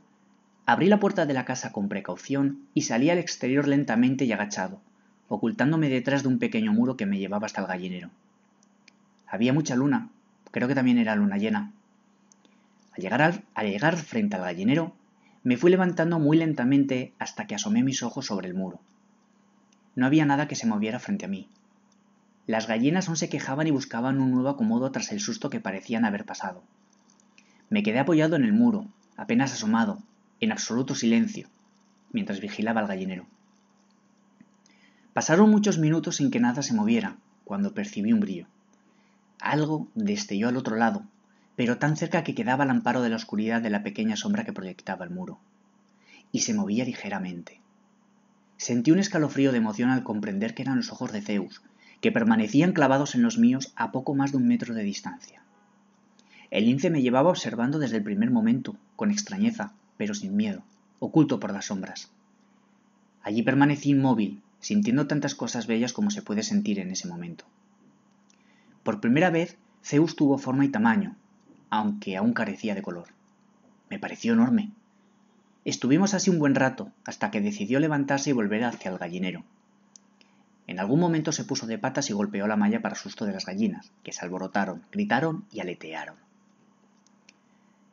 abrí 0.66 0.88
la 0.88 1.00
puerta 1.00 1.26
de 1.26 1.34
la 1.34 1.46
casa 1.46 1.72
con 1.72 1.90
precaución 1.90 2.68
y 2.74 2.82
salí 2.82 3.10
al 3.10 3.18
exterior 3.18 3.68
lentamente 3.68 4.26
y 4.26 4.32
agachado, 4.32 4.82
ocultándome 5.28 5.90
detrás 5.90 6.24
de 6.24 6.30
un 6.30 6.40
pequeño 6.40 6.74
muro 6.74 6.98
que 6.98 7.06
me 7.06 7.18
llevaba 7.18 7.46
hasta 7.46 7.62
el 7.62 7.68
gallinero. 7.68 8.10
Había 9.28 9.54
mucha 9.54 9.76
luna, 9.76 10.10
creo 10.52 10.68
que 10.68 10.76
también 10.76 10.98
era 10.98 11.16
luna 11.16 11.38
llena. 11.38 11.72
Al 12.96 13.02
llegar, 13.02 13.22
al, 13.22 13.68
llegar 13.68 13.98
frente 13.98 14.36
al 14.36 14.44
gallinero, 14.44 14.94
me 15.46 15.58
fui 15.58 15.70
levantando 15.70 16.18
muy 16.18 16.38
lentamente 16.38 17.14
hasta 17.20 17.46
que 17.46 17.54
asomé 17.54 17.84
mis 17.84 18.02
ojos 18.02 18.26
sobre 18.26 18.48
el 18.48 18.56
muro. 18.56 18.82
No 19.94 20.08
había 20.08 20.26
nada 20.26 20.48
que 20.48 20.56
se 20.56 20.66
moviera 20.66 21.00
frente 21.00 21.26
a 21.26 21.28
mí. 21.28 21.48
Las 22.48 22.68
gallinas 22.68 23.08
aún 23.08 23.16
se 23.16 23.30
quejaban 23.30 23.68
y 23.68 23.72
buscaban 23.72 24.20
un 24.20 24.32
nuevo 24.32 24.50
acomodo 24.50 24.92
tras 24.92 25.12
el 25.12 25.20
susto 25.20 25.52
que 25.52 25.60
parecían 25.60 26.04
haber 26.04 26.26
pasado. 26.26 26.64
Me 27.70 27.84
quedé 27.84 28.00
apoyado 28.00 28.36
en 28.36 28.44
el 28.44 28.54
muro, 28.54 28.88
apenas 29.18 29.54
asomado, 29.54 30.00
en 30.40 30.52
absoluto 30.52 30.96
silencio, 30.96 31.48
mientras 32.12 32.42
vigilaba 32.42 32.82
al 32.82 32.88
gallinero. 32.88 33.28
Pasaron 35.14 35.52
muchos 35.52 35.78
minutos 35.78 36.16
sin 36.16 36.32
que 36.32 36.40
nada 36.40 36.64
se 36.64 36.74
moviera, 36.74 37.18
cuando 37.44 37.76
percibí 37.76 38.12
un 38.14 38.20
brillo. 38.20 38.48
Algo 39.40 39.90
destelló 39.94 40.50
al 40.50 40.58
otro 40.58 40.76
lado, 40.76 41.04
pero 41.56 41.78
tan 41.78 41.96
cerca 41.96 42.24
que 42.24 42.36
quedaba 42.36 42.64
al 42.64 42.70
amparo 42.70 43.02
de 43.02 43.10
la 43.10 43.16
oscuridad 43.16 43.62
de 43.62 43.70
la 43.70 43.84
pequeña 43.84 44.16
sombra 44.16 44.44
que 44.44 44.54
proyectaba 44.54 45.06
el 45.06 45.12
muro. 45.12 45.40
Y 46.32 46.40
se 46.40 46.54
movía 46.54 46.86
ligeramente. 46.86 47.62
Sentí 48.58 48.92
un 48.92 49.00
escalofrío 49.00 49.52
de 49.52 49.58
emoción 49.58 49.90
al 49.90 50.04
comprender 50.04 50.54
que 50.54 50.64
eran 50.64 50.78
los 50.78 50.92
ojos 50.92 51.12
de 51.12 51.22
Zeus, 51.22 51.62
que 52.02 52.12
permanecían 52.12 52.74
clavados 52.74 53.16
en 53.16 53.22
los 53.22 53.38
míos 53.38 53.74
a 53.76 53.92
poco 53.92 54.16
más 54.16 54.32
de 54.32 54.38
un 54.38 54.48
metro 54.48 54.74
de 54.74 54.84
distancia. 54.84 55.42
El 56.52 56.66
lince 56.66 56.90
me 56.90 57.02
llevaba 57.02 57.30
observando 57.30 57.80
desde 57.80 57.98
el 57.98 58.04
primer 58.04 58.32
momento, 58.32 58.76
con 58.96 59.12
extrañeza, 59.12 59.74
pero 59.98 60.14
sin 60.14 60.36
miedo, 60.36 60.64
oculto 61.00 61.40
por 61.40 61.52
las 61.52 61.66
sombras. 61.66 62.12
Allí 63.24 63.44
permanecí 63.44 63.92
inmóvil, 63.92 64.42
sintiendo 64.60 65.08
tantas 65.08 65.36
cosas 65.36 65.68
bellas 65.68 65.94
como 65.94 66.12
se 66.12 66.22
puede 66.22 66.44
sentir 66.44 66.80
en 66.80 66.92
ese 66.92 67.08
momento. 67.08 67.46
Por 68.84 69.02
primera 69.02 69.30
vez, 69.32 69.58
Zeus 69.84 70.16
tuvo 70.16 70.38
forma 70.38 70.66
y 70.66 70.70
tamaño, 70.70 71.16
aunque 71.70 72.18
aún 72.18 72.34
carecía 72.34 72.76
de 72.76 72.82
color. 72.82 73.08
Me 73.90 74.00
pareció 74.00 74.34
enorme. 74.34 74.72
Estuvimos 75.64 76.14
así 76.14 76.30
un 76.30 76.40
buen 76.40 76.56
rato, 76.56 76.92
hasta 77.06 77.32
que 77.32 77.42
decidió 77.42 77.80
levantarse 77.80 78.30
y 78.30 78.34
volver 78.34 78.64
hacia 78.64 78.92
el 78.92 78.98
gallinero. 78.98 79.44
En 80.68 80.80
algún 80.80 81.00
momento 81.00 81.32
se 81.32 81.44
puso 81.44 81.68
de 81.68 81.78
patas 81.78 82.10
y 82.10 82.14
golpeó 82.14 82.48
la 82.48 82.56
malla 82.56 82.82
para 82.82 82.96
susto 82.96 83.26
de 83.26 83.34
las 83.34 83.46
gallinas, 83.46 83.92
que 84.04 84.12
se 84.12 84.26
alborotaron, 84.26 84.84
gritaron 84.92 85.46
y 85.52 85.60
aletearon. 85.60 86.16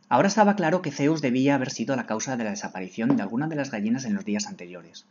Ahora 0.09 0.29
estaba 0.29 0.57
claro 0.57 0.83
que 0.83 0.91
Zeus 0.91 1.23
debía 1.23 1.55
haber 1.55 1.71
sido 1.71 1.97
la 1.97 2.07
causa 2.07 2.37
de 2.37 2.45
la 2.45 2.51
desaparición 2.51 3.17
de 3.17 3.23
alguna 3.23 3.49
de 3.49 3.57
las 3.57 3.71
gallinas 3.71 4.05
en 4.05 4.15
los 4.15 4.25
días 4.25 4.47
anteriores. 4.47 5.07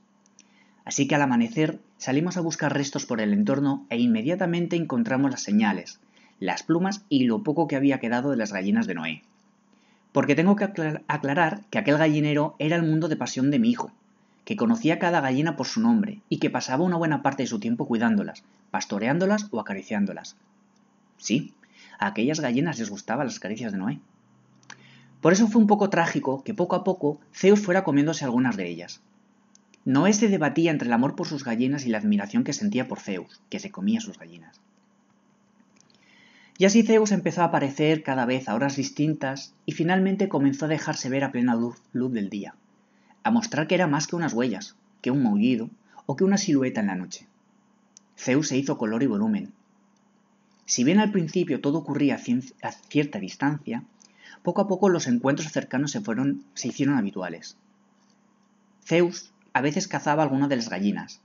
Así 0.86 1.08
que 1.08 1.16
al 1.16 1.22
amanecer 1.22 1.80
salimos 1.98 2.38
a 2.38 2.42
buscar 2.42 2.74
restos 2.74 3.06
por 3.06 3.22
el 3.22 3.34
entorno 3.34 3.86
e 3.90 3.98
inmediatamente 3.98 4.76
encontramos 4.76 5.32
las 5.32 5.42
señales, 5.42 6.00
las 6.42 6.64
plumas 6.64 7.06
y 7.08 7.26
lo 7.26 7.44
poco 7.44 7.68
que 7.68 7.76
había 7.76 8.00
quedado 8.00 8.32
de 8.32 8.36
las 8.36 8.52
gallinas 8.52 8.88
de 8.88 8.96
Noé. 8.96 9.22
Porque 10.12 10.36
tengo 10.36 10.56
que 10.56 10.66
aclarar 11.08 11.62
que 11.70 11.78
aquel 11.78 11.98
gallinero 11.98 12.56
era 12.58 12.76
el 12.76 12.82
mundo 12.82 13.08
de 13.08 13.16
pasión 13.16 13.52
de 13.52 13.60
mi 13.60 13.70
hijo, 13.70 13.92
que 14.44 14.56
conocía 14.56 14.98
cada 14.98 15.22
gallina 15.22 15.56
por 15.56 15.68
su 15.68 15.80
nombre 15.82 16.20
y 16.30 16.40
que 16.40 16.50
pasaba 16.50 16.84
una 16.84 16.98
buena 16.98 17.22
parte 17.22 17.44
de 17.44 17.48
su 17.48 17.60
tiempo 17.60 17.88
cuidándolas, 17.88 18.44
pastoreándolas 18.72 19.48
o 19.52 19.60
acariciándolas. 19.60 20.36
Sí, 21.18 21.54
a 22.00 22.08
aquellas 22.08 22.40
gallinas 22.40 22.80
les 22.80 22.90
gustaban 22.90 23.28
las 23.28 23.40
caricias 23.40 23.72
de 23.72 23.78
Noé. 23.78 24.00
Por 25.22 25.34
eso 25.34 25.48
fue 25.48 25.62
un 25.62 25.68
poco 25.68 25.92
trágico 25.92 26.44
que 26.44 26.56
poco 26.56 26.76
a 26.76 26.84
poco 26.84 27.20
Zeus 27.32 27.62
fuera 27.62 27.84
comiéndose 27.84 28.26
algunas 28.26 28.58
de 28.58 28.68
ellas. 28.68 29.00
Noé 29.86 30.14
se 30.14 30.28
debatía 30.28 30.72
entre 30.72 30.88
el 30.88 30.94
amor 30.94 31.16
por 31.16 31.28
sus 31.28 31.44
gallinas 31.44 31.86
y 31.86 31.90
la 31.90 32.00
admiración 32.00 32.44
que 32.44 32.54
sentía 32.54 32.88
por 32.88 33.00
Zeus, 33.00 33.42
que 33.52 33.60
se 33.60 33.70
comía 33.70 34.02
sus 34.02 34.18
gallinas. 34.18 34.60
Y 36.62 36.66
así 36.66 36.84
Zeus 36.84 37.12
empezó 37.12 37.42
a 37.42 37.46
aparecer 37.46 38.04
cada 38.04 38.28
vez 38.28 38.48
a 38.48 38.54
horas 38.54 38.76
distintas 38.76 39.56
y 39.66 39.72
finalmente 39.72 40.30
comenzó 40.30 40.66
a 40.66 40.68
dejarse 40.68 41.10
ver 41.10 41.24
a 41.24 41.32
plena 41.32 41.56
luz, 41.56 41.82
del 41.92 42.30
día, 42.30 42.54
a 43.24 43.32
mostrar 43.32 43.66
que 43.66 43.74
era 43.74 43.88
más 43.88 44.06
que 44.06 44.16
unas 44.16 44.34
huellas, 44.34 44.76
que 45.02 45.10
un 45.10 45.24
maullido 45.24 45.72
o 46.06 46.16
que 46.16 46.24
una 46.24 46.38
silueta 46.38 46.80
en 46.80 46.86
la 46.86 46.96
noche. 46.96 47.26
Zeus 48.16 48.48
se 48.48 48.60
hizo 48.60 48.78
color 48.78 49.02
y 49.02 49.08
volumen. 49.08 49.54
Si 50.68 50.84
bien 50.84 51.00
al 51.00 51.12
principio 51.12 51.62
todo 51.62 51.80
ocurría 51.80 52.20
a 52.62 52.72
cierta 52.72 53.18
distancia, 53.18 53.84
poco 54.44 54.62
a 54.62 54.68
poco 54.68 54.88
los 54.88 55.08
encuentros 55.08 55.52
cercanos 55.52 55.90
se, 55.90 56.02
fueron, 56.02 56.44
se 56.54 56.68
hicieron 56.68 56.96
habituales. 56.96 57.58
Zeus 58.86 59.34
a 59.54 59.62
veces 59.62 59.88
cazaba 59.88 60.22
alguna 60.22 60.48
de 60.48 60.58
las 60.58 60.70
gallinas, 60.70 61.22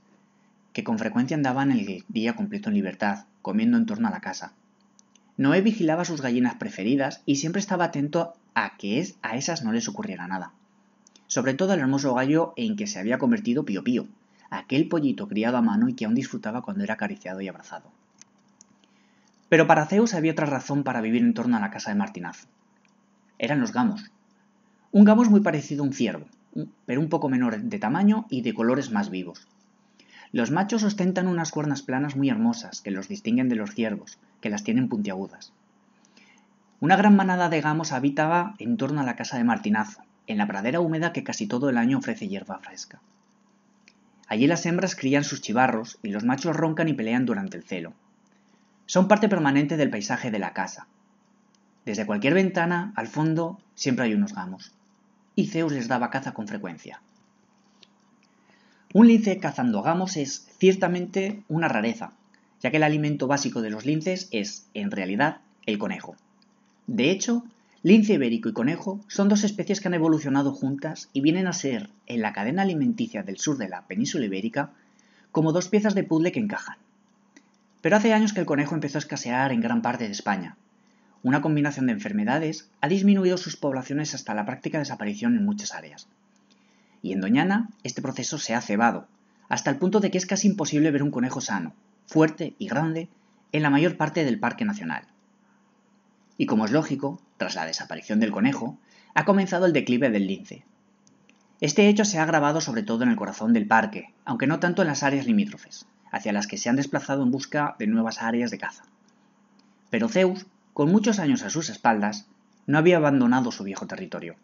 que 0.73 0.83
con 0.83 0.97
frecuencia 0.97 1.37
andaban 1.37 1.71
el 1.71 2.03
día 2.07 2.35
completo 2.35 2.69
en 2.69 2.75
libertad, 2.75 3.25
comiendo 3.43 3.77
en 3.77 3.85
torno 3.85 4.07
a 4.07 4.11
la 4.11 4.19
casa. 4.19 4.53
Noé 5.37 5.61
vigilaba 5.61 6.03
sus 6.03 6.21
gallinas 6.21 6.55
preferidas 6.55 7.21
y 7.27 7.35
siempre 7.35 7.59
estaba 7.59 7.85
atento 7.85 8.33
a 8.55 8.75
que 8.77 9.13
a 9.21 9.37
esas 9.37 9.63
no 9.63 9.71
les 9.71 9.87
ocurriera 9.87 10.27
nada. 10.27 10.51
Sobre 11.27 11.53
todo 11.53 11.73
el 11.73 11.79
hermoso 11.79 12.15
gallo 12.15 12.53
en 12.55 12.75
que 12.75 12.87
se 12.87 12.97
había 12.97 13.19
convertido 13.19 13.63
Pío 13.63 13.83
Pío, 13.83 14.07
aquel 14.49 14.87
pollito 14.87 15.27
criado 15.27 15.57
a 15.57 15.61
mano 15.61 15.89
y 15.89 15.93
que 15.93 16.05
aún 16.05 16.15
disfrutaba 16.15 16.63
cuando 16.63 16.83
era 16.83 16.95
acariciado 16.95 17.39
y 17.41 17.47
abrazado. 17.47 17.91
Pero 19.47 19.67
para 19.67 19.85
Zeus 19.85 20.15
había 20.15 20.31
otra 20.31 20.47
razón 20.47 20.83
para 20.83 21.01
vivir 21.01 21.21
en 21.21 21.35
torno 21.35 21.55
a 21.55 21.59
la 21.59 21.69
casa 21.69 21.91
de 21.91 21.97
Martinazo. 21.97 22.47
Eran 23.37 23.59
los 23.59 23.73
gamos. 23.73 24.09
Un 24.91 25.05
gamo 25.05 25.21
es 25.21 25.29
muy 25.29 25.41
parecido 25.41 25.83
a 25.83 25.87
un 25.87 25.93
ciervo, 25.93 26.25
pero 26.87 26.99
un 26.99 27.09
poco 27.09 27.29
menor 27.29 27.61
de 27.61 27.79
tamaño 27.79 28.25
y 28.31 28.41
de 28.41 28.55
colores 28.55 28.91
más 28.91 29.11
vivos. 29.11 29.47
Los 30.31 30.51
machos 30.51 30.83
ostentan 30.83 31.27
unas 31.27 31.51
cuernas 31.51 31.81
planas 31.81 32.15
muy 32.15 32.29
hermosas 32.29 32.81
que 32.81 32.91
los 32.91 33.07
distinguen 33.07 33.49
de 33.49 33.55
los 33.55 33.73
ciervos, 33.73 34.17
que 34.41 34.49
las 34.49 34.63
tienen 34.63 34.89
puntiagudas. 34.89 35.53
Una 36.79 36.95
gran 36.95 37.15
manada 37.15 37.49
de 37.49 37.61
gamos 37.61 37.91
habitaba 37.91 38.55
en 38.59 38.77
torno 38.77 39.01
a 39.01 39.03
la 39.03 39.15
casa 39.15 39.37
de 39.37 39.43
Martinazo, 39.43 40.01
en 40.27 40.37
la 40.37 40.47
pradera 40.47 40.79
húmeda 40.79 41.13
que 41.13 41.23
casi 41.23 41.47
todo 41.47 41.69
el 41.69 41.77
año 41.77 41.97
ofrece 41.97 42.27
hierba 42.27 42.59
fresca. 42.59 42.99
Allí 44.27 44.45
las 44.45 44.65
hembras 44.65 44.95
crían 44.95 45.23
sus 45.23 45.41
chivarros 45.41 45.97
y 46.03 46.09
los 46.09 46.25
machos 46.25 46.55
roncan 46.55 46.89
y 46.89 46.93
pelean 46.93 47.25
durante 47.25 47.57
el 47.57 47.63
celo. 47.63 47.93
Son 48.85 49.07
parte 49.07 49.29
permanente 49.29 49.77
del 49.77 49.89
paisaje 49.89 50.29
de 50.29 50.39
la 50.39 50.53
casa. 50.53 50.87
Desde 51.85 52.05
cualquier 52.05 52.33
ventana, 52.33 52.91
al 52.95 53.07
fondo, 53.07 53.59
siempre 53.73 54.05
hay 54.05 54.13
unos 54.13 54.33
gamos. 54.33 54.73
Y 55.35 55.47
Zeus 55.47 55.71
les 55.71 55.87
daba 55.87 56.09
caza 56.09 56.33
con 56.33 56.47
frecuencia. 56.47 57.01
Un 58.93 59.07
lince 59.07 59.37
cazando 59.37 59.81
gamos 59.81 60.15
es 60.15 60.47
ciertamente 60.59 61.43
una 61.49 61.67
rareza, 61.67 62.13
ya 62.61 62.71
que 62.71 62.77
el 62.77 62.83
alimento 62.83 63.27
básico 63.27 63.61
de 63.61 63.69
los 63.69 63.85
linces 63.85 64.29
es, 64.31 64.67
en 64.73 64.91
realidad, 64.91 65.41
el 65.65 65.77
conejo. 65.77 66.15
De 66.87 67.11
hecho, 67.11 67.43
lince 67.83 68.13
ibérico 68.13 68.47
y 68.47 68.53
conejo 68.53 69.01
son 69.09 69.27
dos 69.27 69.43
especies 69.43 69.81
que 69.81 69.89
han 69.89 69.93
evolucionado 69.93 70.53
juntas 70.53 71.09
y 71.11 71.19
vienen 71.19 71.47
a 71.47 71.53
ser, 71.53 71.89
en 72.05 72.21
la 72.21 72.31
cadena 72.31 72.61
alimenticia 72.61 73.23
del 73.23 73.37
sur 73.37 73.57
de 73.57 73.67
la 73.67 73.85
península 73.87 74.25
ibérica, 74.25 74.71
como 75.33 75.51
dos 75.51 75.67
piezas 75.67 75.93
de 75.93 76.05
puzzle 76.05 76.31
que 76.31 76.39
encajan. 76.39 76.77
Pero 77.81 77.97
hace 77.97 78.13
años 78.13 78.31
que 78.31 78.39
el 78.39 78.45
conejo 78.45 78.73
empezó 78.73 78.97
a 78.97 78.99
escasear 78.99 79.51
en 79.51 79.59
gran 79.59 79.81
parte 79.81 80.05
de 80.05 80.11
España. 80.11 80.55
Una 81.23 81.41
combinación 81.41 81.87
de 81.87 81.93
enfermedades 81.93 82.69
ha 82.79 82.87
disminuido 82.87 83.37
sus 83.37 83.57
poblaciones 83.57 84.15
hasta 84.15 84.33
la 84.33 84.45
práctica 84.45 84.79
desaparición 84.79 85.35
en 85.35 85.45
muchas 85.45 85.73
áreas. 85.73 86.07
Y 87.01 87.13
en 87.13 87.21
Doñana 87.21 87.69
este 87.83 88.01
proceso 88.01 88.37
se 88.37 88.53
ha 88.53 88.61
cebado, 88.61 89.07
hasta 89.49 89.69
el 89.69 89.77
punto 89.77 89.99
de 89.99 90.11
que 90.11 90.17
es 90.17 90.25
casi 90.25 90.47
imposible 90.47 90.91
ver 90.91 91.03
un 91.03 91.11
conejo 91.11 91.41
sano, 91.41 91.73
fuerte 92.05 92.55
y 92.57 92.67
grande 92.67 93.09
en 93.51 93.63
la 93.63 93.69
mayor 93.69 93.97
parte 93.97 94.25
del 94.25 94.39
Parque 94.39 94.65
Nacional. 94.65 95.07
Y 96.37 96.45
como 96.45 96.65
es 96.65 96.71
lógico, 96.71 97.21
tras 97.37 97.55
la 97.55 97.65
desaparición 97.65 98.19
del 98.19 98.31
conejo, 98.31 98.77
ha 99.13 99.25
comenzado 99.25 99.65
el 99.65 99.73
declive 99.73 100.09
del 100.09 100.27
lince. 100.27 100.63
Este 101.59 101.87
hecho 101.87 102.05
se 102.05 102.19
ha 102.19 102.23
agravado 102.23 102.61
sobre 102.61 102.83
todo 102.83 103.03
en 103.03 103.09
el 103.09 103.15
corazón 103.15 103.53
del 103.53 103.67
parque, 103.67 104.13
aunque 104.25 104.45
no 104.45 104.59
tanto 104.59 104.83
en 104.83 104.87
las 104.87 105.01
áreas 105.01 105.25
limítrofes, 105.25 105.87
hacia 106.11 106.33
las 106.33 106.45
que 106.45 106.57
se 106.57 106.69
han 106.69 106.75
desplazado 106.75 107.23
en 107.23 107.31
busca 107.31 107.75
de 107.79 107.87
nuevas 107.87 108.21
áreas 108.21 108.51
de 108.51 108.59
caza. 108.59 108.83
Pero 109.89 110.07
Zeus, 110.07 110.45
con 110.73 110.91
muchos 110.91 111.17
años 111.17 111.41
a 111.41 111.49
sus 111.49 111.69
espaldas, 111.69 112.27
no 112.67 112.77
había 112.77 112.97
abandonado 112.97 113.51
su 113.51 113.63
viejo 113.63 113.87
territorio. 113.87 114.35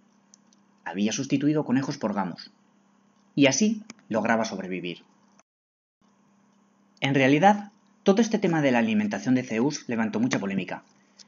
Había 0.86 1.12
sustituido 1.12 1.66
conejos 1.66 1.98
por 1.98 2.14
gamos. 2.14 2.52
Y 3.36 3.48
así 3.48 3.84
lograba 4.10 4.46
sobrevivir. 4.46 5.04
En 7.00 7.16
realidad, 7.16 7.72
todo 8.04 8.22
este 8.22 8.40
tema 8.40 8.62
de 8.62 8.72
la 8.72 8.80
alimentación 8.80 9.36
de 9.36 9.44
Zeus 9.44 9.88
levantó 9.88 10.20
mucha 10.20 10.40
polémica, 10.40 10.84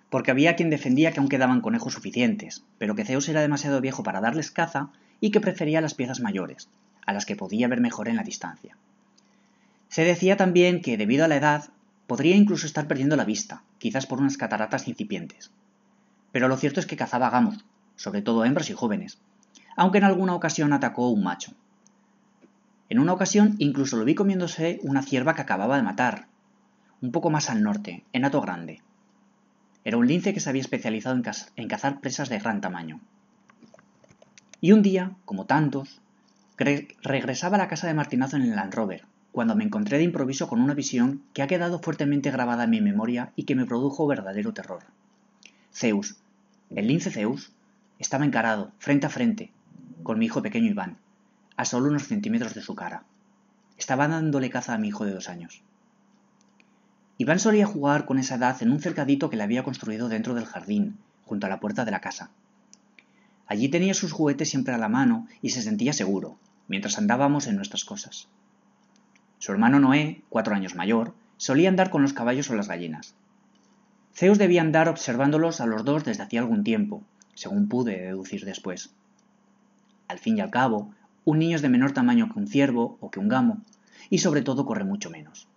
porque 0.09 0.31
había 0.31 0.55
quien 0.55 0.69
defendía 0.69 1.12
que 1.12 1.19
aún 1.19 1.29
quedaban 1.29 1.62
conejos 1.62 1.93
suficientes, 1.93 2.63
pero 2.77 2.95
que 2.95 3.05
Zeus 3.05 3.27
era 3.29 3.41
demasiado 3.41 3.81
viejo 3.81 4.03
para 4.03 4.21
darles 4.21 4.51
caza 4.51 4.91
y 5.19 5.31
que 5.31 5.41
prefería 5.41 5.81
las 5.81 5.93
piezas 5.93 6.19
mayores, 6.19 6.69
a 7.05 7.13
las 7.13 7.25
que 7.25 7.35
podía 7.35 7.67
ver 7.67 7.81
mejor 7.81 8.07
en 8.07 8.15
la 8.15 8.24
distancia. 8.24 8.77
Se 9.89 10.03
decía 10.03 10.38
también 10.38 10.81
que, 10.81 10.97
debido 10.97 11.25
a 11.25 11.27
la 11.27 11.38
edad, 11.38 11.69
podría 12.07 12.35
incluso 12.35 12.65
estar 12.65 12.88
perdiendo 12.88 13.15
la 13.15 13.25
vista, 13.25 13.63
quizás 13.77 14.05
por 14.05 14.19
unas 14.19 14.38
cataratas 14.38 14.88
incipientes. 14.88 15.51
Pero 16.31 16.47
lo 16.47 16.57
cierto 16.57 16.79
es 16.79 16.85
que 16.85 16.97
cazaba 16.97 17.29
gamos, 17.29 17.63
sobre 17.95 18.21
todo 18.21 18.45
hembras 18.45 18.69
y 18.69 18.74
jóvenes, 18.74 19.19
aunque 19.75 19.98
en 19.98 20.03
alguna 20.05 20.36
ocasión 20.36 20.74
atacó 20.74 21.10
un 21.10 21.24
macho. 21.24 21.53
En 22.89 23.00
una 23.00 23.13
ocasión 23.13 23.55
incluso 23.58 23.98
lo 23.98 24.05
vi 24.05 24.15
comiéndose 24.15 24.79
una 24.84 25.01
cierva 25.01 25.34
que 25.34 25.41
acababa 25.41 25.77
de 25.77 25.84
matar, 25.84 26.27
un 27.01 27.12
poco 27.12 27.29
más 27.29 27.50
al 27.50 27.63
norte, 27.63 28.03
en 28.13 28.25
Hato 28.25 28.41
Grande. 28.41 28.82
Era 29.84 29.98
un 29.98 30.08
lince 30.08 30.34
que 30.34 30.39
se 30.39 30.50
había 30.50 30.62
especializado 30.62 31.15
en, 31.55 31.67
cazar 31.67 32.00
presas 32.00 32.29
de 32.29 32.39
gran 32.39 32.62
tamaño. 32.62 33.00
Y 34.62 34.72
un 34.72 34.82
día, 34.82 35.12
como 35.25 35.46
tantos, 35.46 36.01
regresaba 36.58 37.58
a 37.58 37.60
la 37.60 37.67
casa 37.67 37.88
de 37.88 37.94
Martinazo 37.94 38.38
en 38.38 38.44
el 38.44 38.55
Land 38.55 38.74
Rover, 38.74 39.05
cuando 39.32 39.55
me 39.55 39.63
encontré 39.63 39.98
de 39.98 40.03
improviso 40.03 40.48
con 40.48 40.62
una 40.62 40.74
visión 40.74 41.22
que 41.34 41.44
ha 41.44 41.48
quedado 41.48 41.79
fuertemente 41.79 42.32
grabada 42.32 42.63
en 42.63 42.70
mi 42.70 42.82
memoria 42.82 43.34
y 43.36 43.44
que 43.44 43.55
me 43.55 43.65
produjo 43.65 44.08
verdadero 44.08 44.53
terror. 44.53 44.84
Zeus, 45.74 46.15
el 46.74 46.88
lince 46.88 47.12
Zeus, 47.12 47.51
estaba 48.00 48.25
encarado, 48.25 48.72
frente 48.79 49.05
a 49.05 49.10
frente, 49.10 49.51
con 50.05 50.19
mi 50.19 50.27
hijo 50.27 50.43
pequeño 50.43 50.69
Iván, 50.69 50.97
a 51.57 51.65
solo 51.65 51.89
unos 51.89 52.07
centímetros 52.07 52.53
de 52.53 52.62
su 52.62 52.75
cara. 52.75 53.03
Estaba 53.75 54.07
dándole 54.07 54.51
caza 54.51 54.75
a 54.75 54.77
mi 54.77 54.89
hijo 54.89 55.03
de 55.03 55.12
dos 55.12 55.27
años. 55.27 55.63
Iván 57.17 57.39
solía 57.39 57.65
jugar 57.65 58.05
con 58.05 58.19
esa 58.19 58.35
edad 58.35 58.62
en 58.62 58.71
un 58.71 58.79
cercadito 58.79 59.31
que 59.31 59.35
le 59.35 59.43
había 59.43 59.63
construido 59.63 60.07
dentro 60.07 60.35
del 60.35 60.45
jardín, 60.45 60.97
junto 61.25 61.47
a 61.47 61.50
la 61.50 61.59
puerta 61.59 61.85
de 61.85 61.91
la 61.91 62.01
casa. 62.01 62.29
Allí 63.47 63.67
tenía 63.67 63.95
sus 63.95 64.12
juguetes 64.12 64.47
siempre 64.47 64.75
a 64.75 64.77
la 64.77 64.89
mano 64.89 65.27
y 65.41 65.50
se 65.50 65.63
sentía 65.63 65.91
seguro, 65.91 66.38
mientras 66.67 67.00
andábamos 67.00 67.47
en 67.47 67.55
nuestras 67.55 67.83
cosas. 67.83 68.27
Su 69.39 69.53
hermano 69.53 69.79
Noé, 69.79 70.21
cuatro 70.29 70.53
años 70.53 70.75
mayor, 70.75 71.15
solía 71.38 71.69
andar 71.69 71.89
con 71.89 72.03
los 72.03 72.13
caballos 72.13 72.50
o 72.51 72.55
las 72.55 72.67
gallinas. 72.67 73.15
Zeus 74.13 74.38
debía 74.38 74.62
andar 74.62 74.88
observándolos 74.88 75.62
a 75.62 75.65
los 75.65 75.83
dos 75.83 76.05
desde 76.05 76.21
hacía 76.21 76.41
algún 76.41 76.63
tiempo, 76.63 77.03
según 77.33 77.67
pude 77.67 78.00
deducir 78.01 78.45
después. 78.45 78.91
Al 80.07 80.19
fin 80.19 80.38
y 80.38 80.41
al 80.41 80.51
cabo, 80.51 80.93
un 81.24 81.39
niño 81.39 81.55
es 81.55 81.62
de 81.62 81.69
menor 81.69 81.91
tamaño 81.91 82.29
que 82.31 82.39
un 82.39 82.47
ciervo 82.47 82.97
o 83.01 83.09
que 83.09 83.19
un 83.19 83.27
gamo, 83.27 83.63
y 84.09 84.19
sobre 84.19 84.41
todo 84.41 84.65
corre 84.65 84.83
mucho 84.83 85.09
menos. 85.09 85.47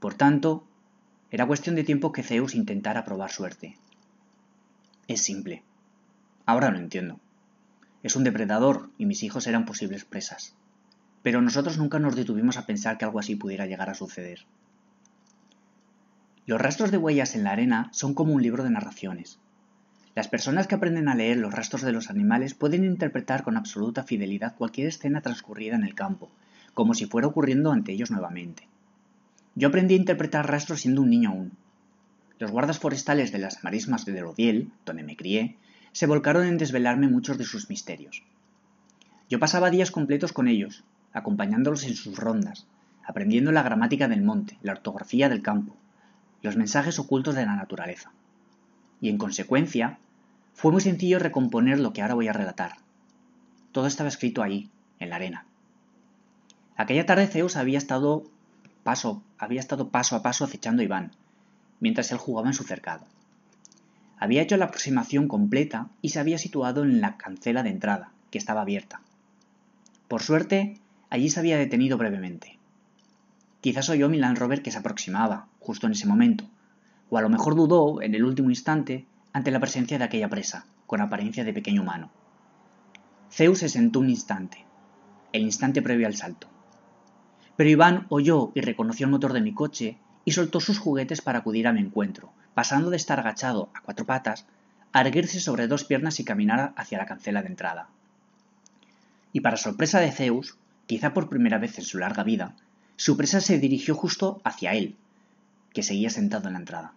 Por 0.00 0.14
tanto, 0.14 0.66
era 1.30 1.46
cuestión 1.46 1.74
de 1.74 1.84
tiempo 1.84 2.12
que 2.12 2.22
Zeus 2.22 2.54
intentara 2.54 3.04
probar 3.04 3.30
suerte. 3.30 3.78
Es 5.08 5.22
simple. 5.22 5.62
Ahora 6.46 6.70
lo 6.70 6.78
entiendo. 6.78 7.20
Es 8.02 8.16
un 8.16 8.24
depredador 8.24 8.90
y 8.98 9.06
mis 9.06 9.22
hijos 9.22 9.46
eran 9.46 9.64
posibles 9.64 10.04
presas. 10.04 10.54
Pero 11.22 11.40
nosotros 11.40 11.78
nunca 11.78 11.98
nos 11.98 12.16
detuvimos 12.16 12.58
a 12.58 12.66
pensar 12.66 12.98
que 12.98 13.06
algo 13.06 13.18
así 13.18 13.34
pudiera 13.34 13.66
llegar 13.66 13.88
a 13.88 13.94
suceder. 13.94 14.40
Los 16.46 16.60
rastros 16.60 16.90
de 16.90 16.98
huellas 16.98 17.34
en 17.34 17.44
la 17.44 17.52
arena 17.52 17.88
son 17.92 18.12
como 18.12 18.34
un 18.34 18.42
libro 18.42 18.62
de 18.62 18.70
narraciones. 18.70 19.38
Las 20.14 20.28
personas 20.28 20.68
que 20.68 20.76
aprenden 20.76 21.08
a 21.08 21.16
leer 21.16 21.38
los 21.38 21.52
rastros 21.52 21.82
de 21.82 21.90
los 21.90 22.08
animales 22.08 22.54
pueden 22.54 22.84
interpretar 22.84 23.42
con 23.42 23.56
absoluta 23.56 24.04
fidelidad 24.04 24.54
cualquier 24.54 24.86
escena 24.86 25.22
transcurrida 25.22 25.74
en 25.74 25.82
el 25.82 25.96
campo, 25.96 26.30
como 26.72 26.94
si 26.94 27.06
fuera 27.06 27.26
ocurriendo 27.26 27.72
ante 27.72 27.92
ellos 27.92 28.12
nuevamente. 28.12 28.68
Yo 29.56 29.68
aprendí 29.68 29.94
a 29.94 29.98
interpretar 29.98 30.48
rastros 30.48 30.82
siendo 30.82 31.02
un 31.02 31.10
niño 31.10 31.30
aún. 31.30 31.52
Los 32.38 32.52
guardas 32.52 32.78
forestales 32.78 33.32
de 33.32 33.40
las 33.40 33.64
marismas 33.64 34.04
de 34.04 34.20
Rodiel, 34.20 34.70
donde 34.86 35.02
me 35.02 35.16
crié, 35.16 35.56
se 35.90 36.06
volcaron 36.06 36.46
en 36.46 36.58
desvelarme 36.58 37.08
muchos 37.08 37.36
de 37.36 37.44
sus 37.44 37.68
misterios. 37.68 38.22
Yo 39.28 39.40
pasaba 39.40 39.70
días 39.70 39.90
completos 39.90 40.32
con 40.32 40.46
ellos, 40.46 40.84
acompañándolos 41.12 41.84
en 41.84 41.94
sus 41.94 42.16
rondas, 42.16 42.66
aprendiendo 43.04 43.50
la 43.50 43.64
gramática 43.64 44.06
del 44.06 44.22
monte, 44.22 44.58
la 44.62 44.72
ortografía 44.72 45.28
del 45.28 45.42
campo, 45.42 45.76
los 46.42 46.56
mensajes 46.56 47.00
ocultos 47.00 47.34
de 47.34 47.46
la 47.46 47.56
naturaleza. 47.56 48.12
Y 49.00 49.08
en 49.08 49.18
consecuencia, 49.18 49.98
fue 50.54 50.72
muy 50.72 50.80
sencillo 50.80 51.18
recomponer 51.18 51.78
lo 51.78 51.92
que 51.92 52.00
ahora 52.00 52.14
voy 52.14 52.28
a 52.28 52.32
relatar. 52.32 52.76
Todo 53.72 53.86
estaba 53.86 54.08
escrito 54.08 54.42
ahí, 54.42 54.70
en 55.00 55.10
la 55.10 55.16
arena. 55.16 55.44
Aquella 56.76 57.06
tarde 57.06 57.26
Zeus 57.26 57.56
había 57.56 57.78
estado 57.78 58.24
paso, 58.84 59.22
había 59.36 59.60
estado 59.60 59.88
paso 59.88 60.16
a 60.16 60.22
paso 60.22 60.44
acechando 60.44 60.80
a 60.80 60.84
Iván, 60.84 61.12
mientras 61.80 62.10
él 62.12 62.18
jugaba 62.18 62.48
en 62.48 62.54
su 62.54 62.62
cercado. 62.64 63.04
Había 64.18 64.42
hecho 64.42 64.56
la 64.56 64.66
aproximación 64.66 65.28
completa 65.28 65.88
y 66.00 66.10
se 66.10 66.20
había 66.20 66.38
situado 66.38 66.84
en 66.84 67.00
la 67.00 67.16
cancela 67.16 67.62
de 67.62 67.70
entrada, 67.70 68.10
que 68.30 68.38
estaba 68.38 68.62
abierta. 68.62 69.00
Por 70.08 70.22
suerte, 70.22 70.78
allí 71.10 71.30
se 71.30 71.40
había 71.40 71.58
detenido 71.58 71.98
brevemente. 71.98 72.58
Quizás 73.60 73.88
oyó 73.88 74.08
mi 74.08 74.18
Land 74.18 74.38
Rover 74.38 74.62
que 74.62 74.70
se 74.70 74.78
aproximaba, 74.78 75.48
justo 75.58 75.86
en 75.86 75.92
ese 75.92 76.06
momento, 76.06 76.44
o 77.10 77.18
a 77.18 77.22
lo 77.22 77.28
mejor 77.28 77.54
dudó, 77.54 78.00
en 78.02 78.14
el 78.14 78.24
último 78.24 78.50
instante, 78.50 79.06
ante 79.34 79.50
la 79.50 79.60
presencia 79.60 79.98
de 79.98 80.04
aquella 80.04 80.30
presa, 80.30 80.64
con 80.86 81.02
apariencia 81.02 81.44
de 81.44 81.52
pequeño 81.52 81.82
humano. 81.82 82.10
Zeus 83.30 83.58
se 83.58 83.68
sentó 83.68 83.98
un 83.98 84.08
instante, 84.08 84.64
el 85.32 85.42
instante 85.42 85.82
previo 85.82 86.06
al 86.06 86.14
salto. 86.14 86.46
Pero 87.56 87.68
Iván 87.68 88.06
oyó 88.08 88.52
y 88.54 88.60
reconoció 88.60 89.06
el 89.06 89.12
motor 89.12 89.32
de 89.32 89.40
mi 89.40 89.52
coche 89.52 89.98
y 90.24 90.30
soltó 90.30 90.60
sus 90.60 90.78
juguetes 90.78 91.20
para 91.20 91.40
acudir 91.40 91.66
a 91.66 91.72
mi 91.72 91.80
encuentro, 91.80 92.32
pasando 92.54 92.90
de 92.90 92.96
estar 92.96 93.18
agachado 93.18 93.70
a 93.74 93.80
cuatro 93.80 94.06
patas 94.06 94.46
a 94.92 95.00
erguirse 95.00 95.40
sobre 95.40 95.66
dos 95.66 95.84
piernas 95.84 96.20
y 96.20 96.24
caminar 96.24 96.72
hacia 96.76 96.98
la 96.98 97.06
cancela 97.06 97.42
de 97.42 97.48
entrada. 97.48 97.88
Y 99.32 99.40
para 99.40 99.56
sorpresa 99.56 99.98
de 99.98 100.12
Zeus, 100.12 100.56
quizá 100.86 101.12
por 101.12 101.28
primera 101.28 101.58
vez 101.58 101.76
en 101.78 101.84
su 101.84 101.98
larga 101.98 102.22
vida, 102.22 102.54
su 102.94 103.16
presa 103.16 103.40
se 103.40 103.58
dirigió 103.58 103.96
justo 103.96 104.40
hacia 104.44 104.74
él, 104.74 104.96
que 105.72 105.82
seguía 105.82 106.10
sentado 106.10 106.46
en 106.46 106.52
la 106.52 106.60
entrada. 106.60 106.92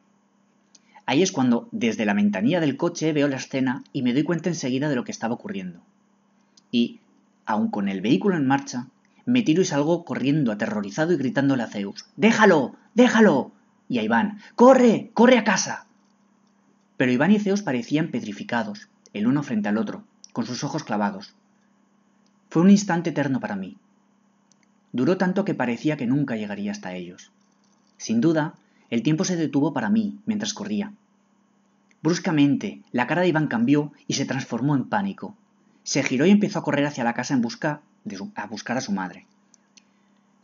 Ahí 1.07 1.23
es 1.23 1.31
cuando, 1.31 1.69
desde 1.71 2.05
la 2.05 2.13
ventanilla 2.13 2.59
del 2.59 2.75
coche, 2.75 3.13
veo 3.13 3.29
la 3.29 3.37
escena 3.37 3.81
y 3.93 4.01
me 4.01 4.13
doy 4.13 4.23
cuenta 4.23 4.49
enseguida 4.49 4.89
de 4.89 4.95
lo 4.95 5.05
que 5.05 5.11
estaba 5.13 5.35
ocurriendo. 5.35 5.79
Y, 6.69 6.99
aun 7.45 7.69
con 7.69 7.87
el 7.87 8.01
vehículo 8.01 8.35
en 8.35 8.45
marcha, 8.45 8.87
me 9.25 9.41
tiro 9.41 9.61
y 9.61 9.65
salgo 9.65 10.03
corriendo 10.03 10.51
aterrorizado 10.51 11.13
y 11.13 11.17
gritándole 11.17 11.63
a 11.63 11.67
Zeus 11.67 12.05
¡Déjalo! 12.17 12.75
¡Déjalo! 12.93 13.53
y 13.87 13.99
a 13.99 14.03
Iván 14.03 14.39
¡Corre! 14.55 15.09
¡Corre 15.13 15.37
a 15.37 15.45
casa! 15.45 15.87
Pero 16.97 17.11
Iván 17.13 17.31
y 17.31 17.39
Zeus 17.39 17.61
parecían 17.61 18.11
petrificados, 18.11 18.89
el 19.13 19.27
uno 19.27 19.43
frente 19.43 19.69
al 19.69 19.77
otro, 19.77 20.03
con 20.33 20.45
sus 20.45 20.65
ojos 20.65 20.83
clavados. 20.83 21.35
Fue 22.49 22.61
un 22.61 22.69
instante 22.69 23.11
eterno 23.11 23.39
para 23.39 23.55
mí. 23.55 23.77
Duró 24.91 25.15
tanto 25.15 25.45
que 25.45 25.53
parecía 25.53 25.95
que 25.95 26.05
nunca 26.05 26.35
llegaría 26.35 26.71
hasta 26.71 26.95
ellos. 26.95 27.31
Sin 27.95 28.19
duda, 28.19 28.55
el 28.89 29.03
tiempo 29.03 29.23
se 29.23 29.35
detuvo 29.35 29.73
para 29.73 29.89
mí 29.89 30.19
mientras 30.25 30.53
corría. 30.53 30.93
Bruscamente, 32.01 32.81
la 32.91 33.07
cara 33.07 33.21
de 33.21 33.27
Iván 33.27 33.47
cambió 33.47 33.91
y 34.07 34.13
se 34.13 34.25
transformó 34.25 34.75
en 34.75 34.85
pánico. 34.85 35.35
Se 35.83 36.03
giró 36.03 36.25
y 36.25 36.31
empezó 36.31 36.59
a 36.59 36.63
correr 36.63 36.85
hacia 36.85 37.03
la 37.03 37.13
casa 37.13 37.33
en 37.33 37.41
busca 37.41 37.81
a 38.35 38.47
buscar 38.47 38.77
a 38.77 38.81
su 38.81 38.91
madre. 38.91 39.25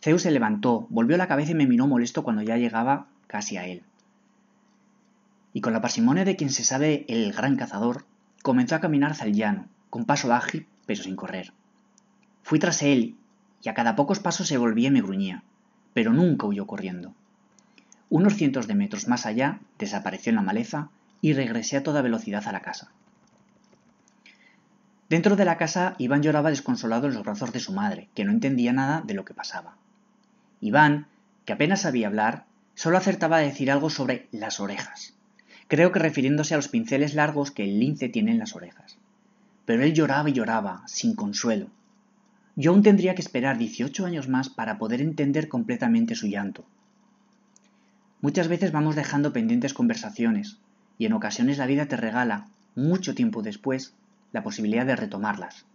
Zeus 0.01 0.23
se 0.23 0.31
levantó, 0.31 0.87
volvió 0.89 1.15
la 1.15 1.27
cabeza 1.27 1.51
y 1.51 1.55
me 1.55 1.67
miró 1.67 1.87
molesto 1.87 2.23
cuando 2.23 2.41
ya 2.41 2.57
llegaba 2.57 3.07
casi 3.27 3.57
a 3.57 3.65
él. 3.65 3.83
Y 5.53 5.61
con 5.61 5.71
la 5.71 5.81
parsimonia 5.81 6.25
de 6.25 6.35
quien 6.35 6.49
se 6.49 6.65
sabe 6.65 7.05
el 7.07 7.31
gran 7.31 7.55
cazador, 7.55 8.05
comenzó 8.41 8.75
a 8.75 8.81
caminar 8.81 9.11
hacia 9.11 9.27
el 9.27 9.33
llano, 9.33 9.67
con 9.89 10.03
paso 10.05 10.33
ágil, 10.33 10.67
pero 10.85 11.01
sin 11.01 11.15
correr. 11.15 11.53
Fui 12.41 12.59
tras 12.59 12.81
él, 12.81 13.15
y 13.61 13.69
a 13.69 13.73
cada 13.73 13.95
pocos 13.95 14.19
pasos 14.19 14.47
se 14.47 14.57
volvía 14.57 14.89
y 14.89 14.91
me 14.91 15.01
gruñía, 15.01 15.43
pero 15.93 16.11
nunca 16.11 16.47
huyó 16.47 16.67
corriendo. 16.67 17.13
Unos 18.13 18.35
cientos 18.35 18.67
de 18.67 18.75
metros 18.75 19.07
más 19.07 19.25
allá, 19.25 19.59
desapareció 19.79 20.29
en 20.29 20.35
la 20.35 20.43
maleza 20.43 20.89
y 21.19 21.33
regresé 21.33 21.77
a 21.77 21.81
toda 21.81 22.03
velocidad 22.03 22.47
a 22.47 22.51
la 22.51 22.59
casa. 22.59 22.91
Dentro 25.09 25.35
de 25.35 25.45
la 25.45 25.57
casa, 25.57 25.95
Iván 25.97 26.21
lloraba 26.21 26.51
desconsolado 26.51 27.07
en 27.07 27.15
los 27.15 27.23
brazos 27.23 27.51
de 27.51 27.59
su 27.59 27.73
madre, 27.73 28.09
que 28.13 28.23
no 28.23 28.31
entendía 28.31 28.71
nada 28.71 29.01
de 29.01 29.15
lo 29.15 29.25
que 29.25 29.33
pasaba. 29.33 29.77
Iván, 30.61 31.07
que 31.45 31.53
apenas 31.53 31.81
sabía 31.81 32.05
hablar, 32.05 32.45
solo 32.75 32.99
acertaba 32.99 33.37
a 33.37 33.39
decir 33.39 33.71
algo 33.71 33.89
sobre 33.89 34.27
las 34.31 34.59
orejas. 34.59 35.15
Creo 35.67 35.91
que 35.91 35.97
refiriéndose 35.97 36.53
a 36.53 36.57
los 36.57 36.67
pinceles 36.67 37.15
largos 37.15 37.49
que 37.49 37.63
el 37.63 37.79
lince 37.79 38.09
tiene 38.09 38.29
en 38.29 38.37
las 38.37 38.55
orejas. 38.55 38.99
Pero 39.65 39.81
él 39.81 39.95
lloraba 39.95 40.29
y 40.29 40.33
lloraba, 40.33 40.83
sin 40.85 41.15
consuelo. 41.15 41.65
Yo 42.55 42.73
aún 42.73 42.83
tendría 42.83 43.15
que 43.15 43.23
esperar 43.23 43.57
18 43.57 44.05
años 44.05 44.29
más 44.29 44.49
para 44.49 44.77
poder 44.77 45.01
entender 45.01 45.47
completamente 45.47 46.13
su 46.13 46.27
llanto. 46.27 46.63
Muchas 48.23 48.47
veces 48.47 48.71
vamos 48.71 48.95
dejando 48.95 49.33
pendientes 49.33 49.73
conversaciones, 49.73 50.57
y 50.97 51.07
en 51.07 51.11
ocasiones 51.11 51.57
la 51.57 51.65
vida 51.65 51.87
te 51.87 51.97
regala, 51.97 52.47
mucho 52.73 53.15
tiempo 53.15 53.41
después, 53.41 53.95
la 54.31 54.43
posibilidad 54.43 54.85
de 54.85 54.95
retomarlas. 54.95 55.65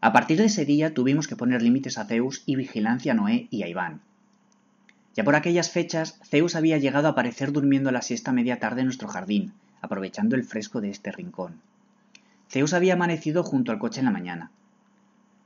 A 0.00 0.12
partir 0.12 0.38
de 0.38 0.46
ese 0.46 0.64
día 0.64 0.94
tuvimos 0.94 1.28
que 1.28 1.36
poner 1.36 1.62
límites 1.62 1.96
a 1.96 2.06
Zeus 2.06 2.42
y 2.44 2.56
vigilancia 2.56 3.12
a 3.12 3.14
Noé 3.14 3.46
y 3.50 3.62
a 3.62 3.68
Iván. 3.68 4.00
Ya 5.14 5.22
por 5.22 5.36
aquellas 5.36 5.70
fechas, 5.70 6.18
Zeus 6.24 6.56
había 6.56 6.78
llegado 6.78 7.06
a 7.06 7.12
aparecer 7.12 7.52
durmiendo 7.52 7.92
la 7.92 8.02
siesta 8.02 8.32
media 8.32 8.58
tarde 8.58 8.80
en 8.80 8.86
nuestro 8.86 9.06
jardín, 9.06 9.52
aprovechando 9.80 10.34
el 10.34 10.42
fresco 10.42 10.80
de 10.80 10.90
este 10.90 11.12
rincón. 11.12 11.60
Zeus 12.50 12.72
había 12.72 12.94
amanecido 12.94 13.44
junto 13.44 13.70
al 13.70 13.78
coche 13.78 14.00
en 14.00 14.06
la 14.06 14.10
mañana. 14.10 14.50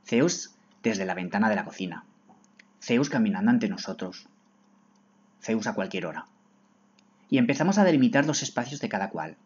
Zeus 0.07 0.55
desde 0.81 1.05
la 1.05 1.13
ventana 1.13 1.49
de 1.49 1.55
la 1.55 1.65
cocina. 1.65 2.03
Zeus 2.81 3.11
caminando 3.11 3.51
ante 3.51 3.69
nosotros. 3.69 4.27
Zeus 5.47 5.65
a 5.65 5.73
cualquier 5.73 6.05
hora. 6.05 6.25
Y 7.29 7.37
empezamos 7.37 7.77
a 7.77 7.85
delimitar 7.85 8.25
los 8.25 8.43
espacios 8.43 8.81
de 8.81 8.89
cada 8.89 9.09
cual. 9.09 9.37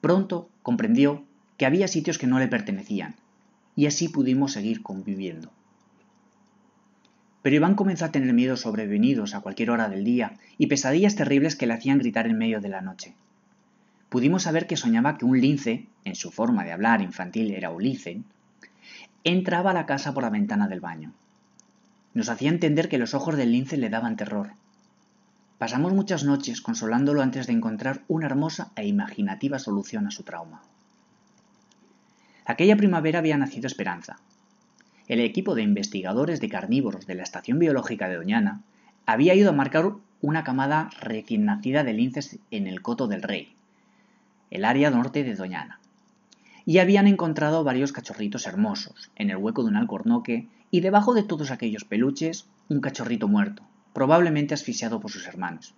Pronto 0.00 0.50
comprendió 0.62 1.24
que 1.56 1.66
había 1.66 1.86
sitios 1.86 2.18
que 2.18 2.26
no 2.26 2.40
le 2.40 2.48
pertenecían, 2.48 3.14
y 3.76 3.86
así 3.86 4.08
pudimos 4.08 4.52
seguir 4.52 4.82
conviviendo. 4.82 5.52
Pero 7.42 7.56
Iván 7.56 7.76
comenzó 7.76 8.04
a 8.04 8.10
tener 8.10 8.32
miedos 8.32 8.62
sobrevenidos 8.62 9.34
a 9.34 9.40
cualquier 9.40 9.70
hora 9.70 9.88
del 9.88 10.02
día 10.02 10.38
y 10.58 10.66
pesadillas 10.66 11.14
terribles 11.14 11.54
que 11.54 11.68
le 11.68 11.74
hacían 11.74 11.98
gritar 11.98 12.26
en 12.26 12.38
medio 12.38 12.60
de 12.60 12.68
la 12.68 12.80
noche. 12.80 13.14
Pudimos 14.08 14.42
saber 14.42 14.66
que 14.66 14.76
soñaba 14.76 15.16
que 15.16 15.24
un 15.24 15.40
lince, 15.40 15.86
en 16.04 16.16
su 16.16 16.32
forma 16.32 16.64
de 16.64 16.72
hablar 16.72 17.00
infantil 17.00 17.52
era 17.52 17.70
Ulice, 17.70 18.22
entraba 19.22 19.70
a 19.70 19.74
la 19.74 19.86
casa 19.86 20.12
por 20.12 20.24
la 20.24 20.30
ventana 20.30 20.66
del 20.66 20.80
baño. 20.80 21.12
Nos 22.14 22.28
hacía 22.28 22.48
entender 22.48 22.88
que 22.88 22.98
los 22.98 23.14
ojos 23.14 23.36
del 23.36 23.52
lince 23.52 23.76
le 23.76 23.90
daban 23.90 24.16
terror. 24.16 24.50
Pasamos 25.58 25.94
muchas 25.94 26.22
noches 26.22 26.60
consolándolo 26.60 27.22
antes 27.22 27.46
de 27.46 27.54
encontrar 27.54 28.02
una 28.08 28.26
hermosa 28.26 28.72
e 28.76 28.86
imaginativa 28.86 29.58
solución 29.58 30.06
a 30.06 30.10
su 30.10 30.22
trauma. 30.22 30.60
Aquella 32.44 32.76
primavera 32.76 33.20
había 33.20 33.38
nacido 33.38 33.66
Esperanza. 33.66 34.18
El 35.08 35.20
equipo 35.20 35.54
de 35.54 35.62
investigadores 35.62 36.40
de 36.40 36.50
carnívoros 36.50 37.06
de 37.06 37.14
la 37.14 37.22
Estación 37.22 37.58
Biológica 37.58 38.06
de 38.06 38.16
Doñana 38.16 38.60
había 39.06 39.34
ido 39.34 39.48
a 39.48 39.54
marcar 39.54 39.92
una 40.20 40.44
camada 40.44 40.90
recién 41.00 41.46
nacida 41.46 41.84
de 41.84 41.94
linces 41.94 42.38
en 42.50 42.66
el 42.66 42.82
Coto 42.82 43.08
del 43.08 43.22
Rey, 43.22 43.54
el 44.50 44.62
área 44.64 44.90
norte 44.90 45.24
de 45.24 45.34
Doñana. 45.36 45.80
Y 46.66 46.78
habían 46.80 47.06
encontrado 47.06 47.64
varios 47.64 47.92
cachorritos 47.92 48.46
hermosos 48.46 49.10
en 49.16 49.30
el 49.30 49.38
hueco 49.38 49.62
de 49.62 49.70
un 49.70 49.76
alcornoque 49.76 50.48
y 50.70 50.80
debajo 50.80 51.14
de 51.14 51.22
todos 51.22 51.50
aquellos 51.50 51.84
peluches 51.84 52.44
un 52.68 52.80
cachorrito 52.80 53.26
muerto, 53.26 53.62
probablemente 53.96 54.52
asfixiado 54.52 55.00
por 55.00 55.10
sus 55.10 55.26
hermanos. 55.26 55.74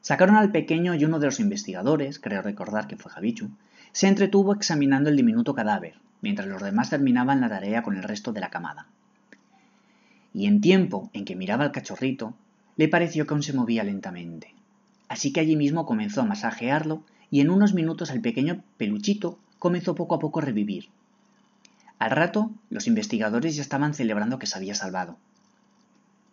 Sacaron 0.00 0.34
al 0.34 0.50
pequeño 0.50 0.96
y 0.96 1.04
uno 1.04 1.20
de 1.20 1.26
los 1.26 1.38
investigadores, 1.38 2.18
creo 2.18 2.42
recordar 2.42 2.88
que 2.88 2.96
fue 2.96 3.12
Javichu, 3.12 3.50
se 3.92 4.08
entretuvo 4.08 4.52
examinando 4.52 5.08
el 5.08 5.16
diminuto 5.16 5.54
cadáver, 5.54 5.94
mientras 6.22 6.48
los 6.48 6.60
demás 6.60 6.90
terminaban 6.90 7.40
la 7.40 7.48
tarea 7.48 7.84
con 7.84 7.96
el 7.96 8.02
resto 8.02 8.32
de 8.32 8.40
la 8.40 8.50
camada. 8.50 8.88
Y 10.34 10.46
en 10.46 10.60
tiempo 10.60 11.08
en 11.12 11.24
que 11.24 11.36
miraba 11.36 11.62
al 11.62 11.70
cachorrito, 11.70 12.34
le 12.76 12.88
pareció 12.88 13.28
que 13.28 13.34
aún 13.34 13.44
se 13.44 13.52
movía 13.52 13.84
lentamente. 13.84 14.52
Así 15.06 15.32
que 15.32 15.38
allí 15.38 15.54
mismo 15.54 15.86
comenzó 15.86 16.22
a 16.22 16.26
masajearlo 16.26 17.04
y 17.30 17.42
en 17.42 17.50
unos 17.50 17.74
minutos 17.74 18.10
el 18.10 18.22
pequeño 18.22 18.64
peluchito 18.76 19.38
comenzó 19.60 19.94
poco 19.94 20.16
a 20.16 20.18
poco 20.18 20.40
a 20.40 20.46
revivir. 20.46 20.88
Al 22.00 22.10
rato, 22.10 22.50
los 22.70 22.88
investigadores 22.88 23.54
ya 23.54 23.62
estaban 23.62 23.94
celebrando 23.94 24.40
que 24.40 24.48
se 24.48 24.58
había 24.58 24.74
salvado. 24.74 25.16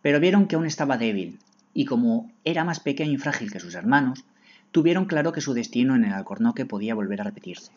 Pero 0.01 0.19
vieron 0.19 0.47
que 0.47 0.55
aún 0.55 0.65
estaba 0.65 0.97
débil, 0.97 1.39
y 1.73 1.85
como 1.85 2.31
era 2.45 2.63
más 2.63 2.79
pequeño 2.79 3.13
y 3.13 3.17
frágil 3.17 3.51
que 3.51 3.59
sus 3.59 3.75
hermanos, 3.75 4.25
tuvieron 4.71 5.05
claro 5.05 5.31
que 5.33 5.41
su 5.41 5.53
destino 5.53 5.95
en 5.95 6.05
el 6.05 6.13
Alcornoque 6.13 6.65
podía 6.65 6.95
volver 6.95 7.21
a 7.21 7.25
repetirse. 7.25 7.71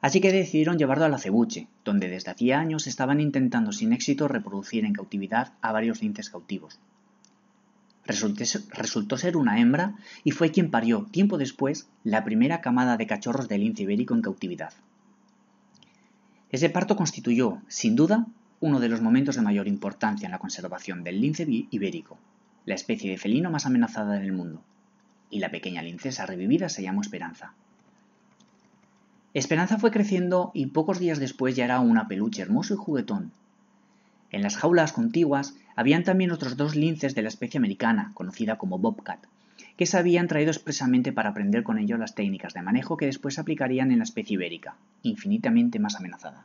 Así 0.00 0.20
que 0.20 0.32
decidieron 0.32 0.78
llevarlo 0.78 1.04
a 1.04 1.08
la 1.08 1.18
cebuche, 1.18 1.66
donde 1.84 2.08
desde 2.08 2.30
hacía 2.30 2.60
años 2.60 2.86
estaban 2.86 3.20
intentando 3.20 3.72
sin 3.72 3.92
éxito 3.92 4.28
reproducir 4.28 4.84
en 4.84 4.92
cautividad 4.92 5.52
a 5.60 5.72
varios 5.72 6.02
linces 6.02 6.30
cautivos. 6.30 6.78
resultó 8.04 9.18
ser 9.18 9.36
una 9.36 9.60
hembra 9.60 9.96
y 10.24 10.30
fue 10.30 10.50
quien 10.50 10.70
parió, 10.70 11.06
tiempo 11.10 11.36
después, 11.36 11.88
la 12.04 12.24
primera 12.24 12.60
camada 12.60 12.96
de 12.96 13.06
cachorros 13.06 13.48
de 13.48 13.58
lince 13.58 13.82
ibérico 13.82 14.14
en 14.14 14.22
cautividad. 14.22 14.72
Ese 16.50 16.70
parto 16.70 16.96
constituyó, 16.96 17.60
sin 17.68 17.96
duda, 17.96 18.26
uno 18.60 18.80
de 18.80 18.88
los 18.88 19.00
momentos 19.00 19.36
de 19.36 19.42
mayor 19.42 19.68
importancia 19.68 20.26
en 20.26 20.32
la 20.32 20.38
conservación 20.38 21.04
del 21.04 21.20
lince 21.20 21.46
ibérico, 21.48 22.18
la 22.66 22.74
especie 22.74 23.10
de 23.10 23.18
felino 23.18 23.50
más 23.50 23.66
amenazada 23.66 24.16
en 24.16 24.24
el 24.24 24.32
mundo 24.32 24.62
y 25.30 25.40
la 25.40 25.50
pequeña 25.50 25.82
lincesa 25.82 26.26
revivida 26.26 26.68
se 26.68 26.82
llamó 26.82 27.00
Esperanza. 27.00 27.52
Esperanza 29.34 29.78
fue 29.78 29.90
creciendo 29.90 30.50
y 30.54 30.66
pocos 30.66 30.98
días 30.98 31.18
después 31.18 31.54
ya 31.54 31.64
era 31.64 31.80
una 31.80 32.08
peluche 32.08 32.42
hermoso 32.42 32.74
y 32.74 32.78
juguetón. 32.78 33.30
En 34.30 34.42
las 34.42 34.56
jaulas 34.56 34.92
contiguas 34.92 35.54
habían 35.76 36.02
también 36.02 36.32
otros 36.32 36.56
dos 36.56 36.76
linces 36.76 37.14
de 37.14 37.22
la 37.22 37.28
especie 37.28 37.58
americana, 37.58 38.10
conocida 38.14 38.56
como 38.56 38.78
bobcat, 38.78 39.20
que 39.76 39.86
se 39.86 39.96
habían 39.96 40.28
traído 40.28 40.50
expresamente 40.50 41.12
para 41.12 41.30
aprender 41.30 41.62
con 41.62 41.78
ellos 41.78 41.98
las 41.98 42.14
técnicas 42.14 42.54
de 42.54 42.62
manejo 42.62 42.96
que 42.96 43.06
después 43.06 43.38
aplicarían 43.38 43.92
en 43.92 43.98
la 43.98 44.04
especie 44.04 44.34
ibérica, 44.34 44.76
infinitamente 45.02 45.78
más 45.78 45.94
amenazada. 45.96 46.44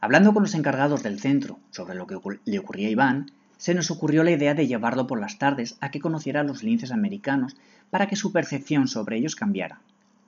Hablando 0.00 0.32
con 0.32 0.42
los 0.42 0.54
encargados 0.54 1.02
del 1.02 1.20
centro 1.20 1.58
sobre 1.70 1.94
lo 1.94 2.06
que 2.06 2.18
le 2.46 2.58
ocurría 2.58 2.88
a 2.88 2.90
Iván, 2.90 3.32
se 3.58 3.74
nos 3.74 3.90
ocurrió 3.90 4.24
la 4.24 4.30
idea 4.30 4.54
de 4.54 4.66
llevarlo 4.66 5.06
por 5.06 5.20
las 5.20 5.38
tardes 5.38 5.76
a 5.80 5.90
que 5.90 6.00
conociera 6.00 6.40
a 6.40 6.44
los 6.44 6.62
linces 6.62 6.92
americanos 6.92 7.56
para 7.90 8.06
que 8.06 8.16
su 8.16 8.32
percepción 8.32 8.88
sobre 8.88 9.18
ellos 9.18 9.36
cambiara 9.36 9.82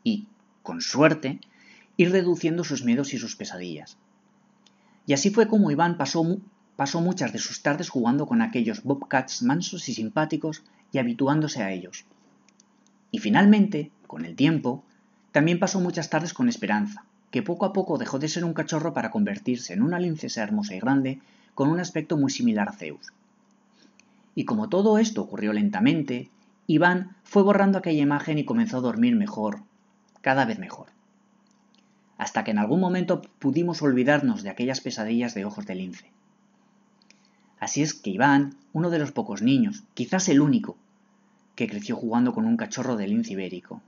y, 0.05 0.27
con 0.63 0.83
suerte, 0.83 1.41
ir 1.97 2.13
reduciendo 2.13 2.65
sus 2.65 2.85
miedos 2.85 3.15
y 3.15 3.19
sus 3.19 3.35
pesadillas. 3.35 3.97
Y 5.07 5.15
así 5.15 5.31
fue 5.31 5.49
como 5.49 5.71
Iván 5.71 5.97
pasó, 5.97 6.23
pasó 6.77 7.01
muchas 7.01 7.33
de 7.33 7.39
sus 7.39 7.63
tardes 7.63 7.89
jugando 7.89 8.27
con 8.27 8.43
aquellos 8.43 8.83
bobcats 8.83 9.43
mansos 9.43 9.89
y 9.89 9.95
simpáticos 9.95 10.63
y 10.93 10.99
habituándose 10.99 11.63
a 11.63 11.73
ellos. 11.73 12.05
Y 13.11 13.21
finalmente, 13.21 13.91
con 14.07 14.27
el 14.27 14.37
tiempo, 14.37 14.85
también 15.33 15.59
pasó 15.59 15.81
muchas 15.81 16.11
tardes 16.11 16.35
con 16.35 16.51
Esperanza, 16.51 17.07
que 17.33 17.43
poco 17.43 17.65
a 17.65 17.73
poco 17.73 17.97
dejó 17.97 18.19
de 18.19 18.29
ser 18.29 18.45
un 18.45 18.53
cachorro 18.53 18.93
para 18.93 19.11
convertirse 19.11 19.73
en 19.73 19.83
una 19.83 19.99
lincesa 19.99 20.43
hermosa 20.43 20.77
y 20.77 20.81
grande 20.81 21.19
con 21.55 21.71
un 21.71 21.81
aspecto 21.81 22.19
muy 22.19 22.31
similar 22.31 22.69
a 22.69 22.73
Zeus. 22.73 23.09
Y 24.35 24.45
como 24.45 24.69
todo 24.69 24.99
esto 24.99 25.23
ocurrió 25.23 25.55
lentamente, 25.55 26.29
Iván 26.67 27.17
fue 27.25 27.43
borrando 27.43 27.79
aquella 27.79 28.03
imagen 28.03 28.37
y 28.37 28.45
comenzó 28.45 28.77
a 28.77 28.83
dormir 28.83 29.17
mejor, 29.17 29.63
cada 30.21 30.45
vez 30.45 30.59
mejor. 30.59 30.89
Hasta 32.19 32.45
que 32.45 32.51
en 32.51 32.59
algún 32.59 32.81
momento 32.81 33.23
pudimos 33.39 33.81
olvidarnos 33.81 34.43
de 34.43 34.51
aquellas 34.51 34.83
pesadillas 34.83 35.35
de 35.35 35.47
ojos 35.47 35.65
de 35.65 35.75
lince. 35.75 36.11
Así 37.59 37.81
es 37.81 37.95
que 37.95 38.11
Iván, 38.11 38.57
uno 38.75 38.91
de 38.91 38.99
los 38.99 39.11
pocos 39.11 39.41
niños, 39.41 39.85
quizás 39.95 40.29
el 40.29 40.43
único, 40.43 40.77
que 41.55 41.67
creció 41.67 41.97
jugando 41.97 42.35
con 42.35 42.45
un 42.45 42.59
cachorro 42.59 42.97
de 42.97 43.09
lince 43.09 43.33
ibérico. 43.33 43.81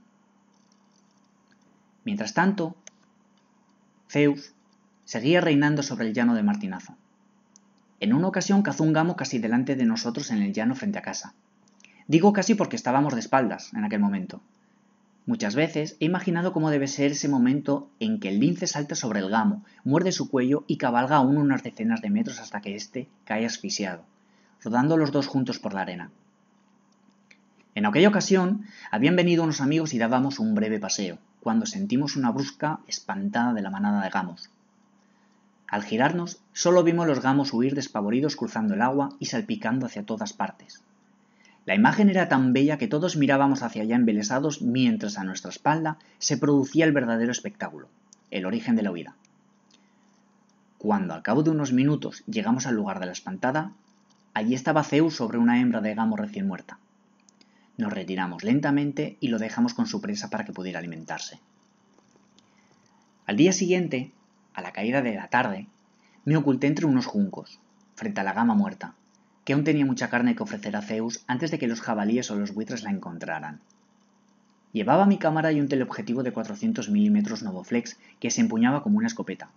Mientras 2.03 2.33
tanto, 2.33 2.75
Zeus 4.15 4.53
seguía 5.03 5.41
reinando 5.41 5.83
sobre 5.83 6.07
el 6.07 6.13
llano 6.13 6.35
de 6.35 6.41
Martinazo. 6.41 6.95
En 7.99 8.13
una 8.13 8.29
ocasión 8.29 8.61
cazó 8.61 8.85
un 8.85 8.93
gamo 8.93 9.17
casi 9.17 9.39
delante 9.39 9.75
de 9.75 9.83
nosotros 9.83 10.31
en 10.31 10.41
el 10.41 10.53
llano 10.53 10.73
frente 10.73 10.97
a 10.97 11.01
casa. 11.01 11.33
Digo 12.07 12.31
casi 12.31 12.55
porque 12.55 12.77
estábamos 12.77 13.13
de 13.13 13.19
espaldas 13.19 13.73
en 13.73 13.83
aquel 13.83 13.99
momento. 13.99 14.39
Muchas 15.25 15.53
veces 15.53 15.97
he 15.99 16.05
imaginado 16.05 16.53
cómo 16.53 16.69
debe 16.69 16.87
ser 16.87 17.11
ese 17.11 17.27
momento 17.27 17.89
en 17.99 18.21
que 18.21 18.29
el 18.29 18.39
lince 18.39 18.67
salta 18.67 18.95
sobre 18.95 19.19
el 19.19 19.29
gamo, 19.29 19.65
muerde 19.83 20.13
su 20.13 20.29
cuello 20.29 20.63
y 20.65 20.77
cabalga 20.77 21.17
aún 21.17 21.35
unas 21.35 21.61
decenas 21.61 22.01
de 22.01 22.09
metros 22.09 22.39
hasta 22.39 22.61
que 22.61 22.73
éste 22.73 23.09
cae 23.25 23.45
asfixiado, 23.45 24.05
rodando 24.63 24.95
los 24.95 25.11
dos 25.11 25.27
juntos 25.27 25.59
por 25.59 25.73
la 25.73 25.81
arena. 25.81 26.09
En 27.73 27.85
aquella 27.85 28.07
ocasión 28.07 28.63
habían 28.91 29.17
venido 29.17 29.43
unos 29.43 29.59
amigos 29.59 29.93
y 29.93 29.97
dábamos 29.97 30.39
un 30.39 30.55
breve 30.55 30.79
paseo 30.79 31.17
cuando 31.45 31.67
sentimos 31.67 32.15
una 32.15 32.31
brusca 32.31 32.79
espantada 32.87 33.53
de 33.53 33.61
la 33.61 33.69
manada 33.69 34.01
de 34.01 34.09
gamos. 34.09 34.49
Al 35.67 35.83
girarnos, 35.83 36.39
solo 36.53 36.83
vimos 36.83 37.05
los 37.05 37.21
gamos 37.21 37.53
huir 37.53 37.75
despavoridos 37.75 38.35
cruzando 38.35 38.73
el 38.73 38.81
agua 38.81 39.09
y 39.19 39.27
salpicando 39.27 39.85
hacia 39.85 40.07
todas 40.07 40.33
partes. 40.33 40.81
La 41.67 41.75
imagen 41.75 42.09
era 42.09 42.29
tan 42.29 42.51
bella 42.51 42.79
que 42.79 42.87
todos 42.87 43.15
mirábamos 43.15 43.61
hacia 43.61 43.83
allá 43.83 43.95
embelesados 43.95 44.63
mientras 44.63 45.19
a 45.19 45.23
nuestra 45.23 45.51
espalda 45.51 45.99
se 46.17 46.39
producía 46.39 46.83
el 46.83 46.93
verdadero 46.93 47.31
espectáculo, 47.31 47.89
el 48.31 48.47
origen 48.47 48.75
de 48.75 48.81
la 48.81 48.89
huida. 48.89 49.15
Cuando 50.79 51.13
al 51.13 51.21
cabo 51.21 51.43
de 51.43 51.51
unos 51.51 51.73
minutos 51.73 52.23
llegamos 52.25 52.65
al 52.65 52.73
lugar 52.73 52.99
de 52.99 53.05
la 53.05 53.11
espantada, 53.11 53.71
allí 54.33 54.55
estaba 54.55 54.83
Zeus 54.83 55.15
sobre 55.15 55.37
una 55.37 55.61
hembra 55.61 55.81
de 55.81 55.93
gamo 55.93 56.17
recién 56.17 56.47
muerta. 56.47 56.79
Nos 57.77 57.91
retiramos 57.91 58.43
lentamente 58.43 59.17
y 59.19 59.27
lo 59.27 59.39
dejamos 59.39 59.73
con 59.73 59.87
su 59.87 60.01
presa 60.01 60.29
para 60.29 60.45
que 60.45 60.53
pudiera 60.53 60.79
alimentarse. 60.79 61.39
Al 63.25 63.37
día 63.37 63.53
siguiente, 63.53 64.11
a 64.53 64.61
la 64.61 64.71
caída 64.71 65.01
de 65.01 65.15
la 65.15 65.27
tarde, 65.27 65.67
me 66.23 66.37
oculté 66.37 66.67
entre 66.67 66.85
unos 66.85 67.05
juncos, 67.05 67.59
frente 67.95 68.21
a 68.21 68.23
la 68.23 68.33
gama 68.33 68.53
muerta, 68.53 68.95
que 69.43 69.53
aún 69.53 69.63
tenía 69.63 69.85
mucha 69.85 70.09
carne 70.09 70.35
que 70.35 70.43
ofrecer 70.43 70.75
a 70.75 70.81
Zeus 70.81 71.23
antes 71.27 71.51
de 71.51 71.59
que 71.59 71.67
los 71.67 71.81
jabalíes 71.81 72.31
o 72.31 72.35
los 72.35 72.53
buitres 72.53 72.83
la 72.83 72.91
encontraran. 72.91 73.61
Llevaba 74.71 75.05
mi 75.05 75.17
cámara 75.17 75.51
y 75.51 75.59
un 75.59 75.67
teleobjetivo 75.67 76.23
de 76.23 76.33
400 76.33 76.89
milímetros 76.89 77.43
Novoflex 77.43 77.97
que 78.19 78.31
se 78.31 78.41
empuñaba 78.41 78.83
como 78.83 78.97
una 78.97 79.07
escopeta. 79.07 79.49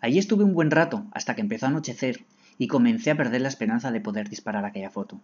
Allí 0.00 0.18
estuve 0.18 0.44
un 0.44 0.54
buen 0.54 0.70
rato 0.70 1.06
hasta 1.12 1.34
que 1.34 1.40
empezó 1.40 1.66
a 1.66 1.70
anochecer 1.70 2.24
y 2.58 2.68
comencé 2.68 3.10
a 3.10 3.16
perder 3.16 3.40
la 3.40 3.48
esperanza 3.48 3.90
de 3.90 4.00
poder 4.00 4.28
disparar 4.28 4.64
aquella 4.64 4.90
foto. 4.90 5.20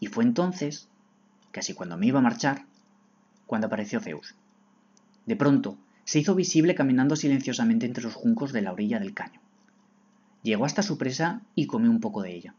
Y 0.00 0.06
fue 0.06 0.24
entonces, 0.24 0.88
casi 1.52 1.74
cuando 1.74 1.96
me 1.96 2.06
iba 2.06 2.18
a 2.18 2.22
marchar, 2.22 2.64
cuando 3.46 3.68
apareció 3.68 4.00
Zeus. 4.00 4.34
De 5.26 5.36
pronto, 5.36 5.78
se 6.04 6.18
hizo 6.18 6.34
visible 6.34 6.74
caminando 6.74 7.16
silenciosamente 7.16 7.86
entre 7.86 8.04
los 8.04 8.14
juncos 8.14 8.52
de 8.52 8.62
la 8.62 8.72
orilla 8.72 8.98
del 8.98 9.14
caño. 9.14 9.40
Llegó 10.42 10.64
hasta 10.64 10.82
su 10.82 10.98
presa 10.98 11.40
y 11.54 11.66
comió 11.66 11.90
un 11.90 12.00
poco 12.00 12.22
de 12.22 12.34
ella. 12.34 12.54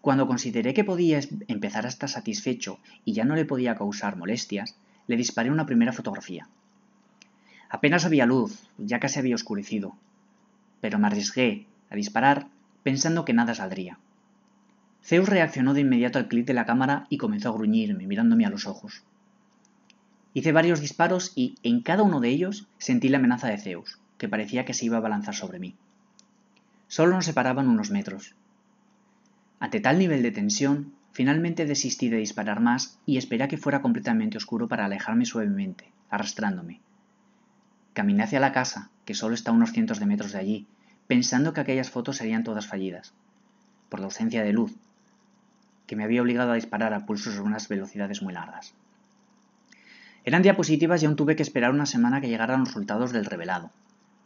Cuando 0.00 0.26
consideré 0.26 0.74
que 0.74 0.82
podía 0.82 1.20
empezar 1.46 1.86
a 1.86 1.88
estar 1.88 2.08
satisfecho 2.08 2.80
y 3.04 3.12
ya 3.12 3.24
no 3.24 3.36
le 3.36 3.44
podía 3.44 3.76
causar 3.76 4.16
molestias, 4.16 4.74
le 5.06 5.16
disparé 5.16 5.50
una 5.50 5.66
primera 5.66 5.92
fotografía. 5.92 6.48
Apenas 7.68 8.04
había 8.04 8.26
luz, 8.26 8.68
ya 8.78 8.98
casi 8.98 9.20
había 9.20 9.36
oscurecido, 9.36 9.94
pero 10.80 10.98
me 10.98 11.06
arriesgué 11.06 11.66
a 11.88 11.94
disparar 11.94 12.48
pensando 12.82 13.24
que 13.24 13.32
nada 13.32 13.54
saldría. 13.54 13.98
Zeus 15.04 15.28
reaccionó 15.28 15.74
de 15.74 15.80
inmediato 15.80 16.18
al 16.18 16.28
clic 16.28 16.46
de 16.46 16.54
la 16.54 16.64
cámara 16.64 17.06
y 17.08 17.18
comenzó 17.18 17.48
a 17.48 17.52
gruñirme, 17.52 18.06
mirándome 18.06 18.46
a 18.46 18.50
los 18.50 18.66
ojos. 18.66 19.02
Hice 20.32 20.52
varios 20.52 20.80
disparos 20.80 21.32
y, 21.34 21.56
en 21.62 21.82
cada 21.82 22.02
uno 22.02 22.20
de 22.20 22.28
ellos, 22.28 22.68
sentí 22.78 23.08
la 23.08 23.18
amenaza 23.18 23.48
de 23.48 23.58
Zeus, 23.58 23.98
que 24.16 24.28
parecía 24.28 24.64
que 24.64 24.74
se 24.74 24.86
iba 24.86 24.96
a 24.96 25.00
balanzar 25.00 25.34
sobre 25.34 25.58
mí. 25.58 25.74
Solo 26.86 27.14
nos 27.14 27.24
separaban 27.24 27.68
unos 27.68 27.90
metros. 27.90 28.34
Ante 29.58 29.80
tal 29.80 29.98
nivel 29.98 30.22
de 30.22 30.30
tensión, 30.30 30.94
finalmente 31.12 31.66
desistí 31.66 32.08
de 32.08 32.18
disparar 32.18 32.60
más 32.60 32.98
y 33.04 33.16
esperé 33.16 33.44
a 33.44 33.48
que 33.48 33.58
fuera 33.58 33.82
completamente 33.82 34.36
oscuro 34.36 34.68
para 34.68 34.84
alejarme 34.84 35.26
suavemente, 35.26 35.90
arrastrándome. 36.10 36.80
Caminé 37.92 38.22
hacia 38.22 38.40
la 38.40 38.52
casa, 38.52 38.90
que 39.04 39.14
solo 39.14 39.34
está 39.34 39.50
a 39.50 39.54
unos 39.54 39.72
cientos 39.72 39.98
de 39.98 40.06
metros 40.06 40.32
de 40.32 40.38
allí, 40.38 40.66
pensando 41.06 41.52
que 41.52 41.60
aquellas 41.60 41.90
fotos 41.90 42.16
serían 42.16 42.44
todas 42.44 42.66
fallidas, 42.66 43.12
por 43.88 44.00
la 44.00 44.06
ausencia 44.06 44.42
de 44.42 44.52
luz, 44.52 44.72
que 45.86 45.96
me 45.96 46.04
había 46.04 46.22
obligado 46.22 46.52
a 46.52 46.56
disparar 46.56 46.94
a 46.94 47.06
pulsos 47.06 47.36
a 47.36 47.42
unas 47.42 47.68
velocidades 47.68 48.22
muy 48.22 48.32
largas. 48.32 48.74
Eran 50.24 50.42
diapositivas 50.42 51.02
y 51.02 51.06
aún 51.06 51.16
tuve 51.16 51.36
que 51.36 51.42
esperar 51.42 51.72
una 51.72 51.86
semana 51.86 52.20
que 52.20 52.28
llegaran 52.28 52.60
los 52.60 52.68
resultados 52.68 53.12
del 53.12 53.24
revelado. 53.24 53.70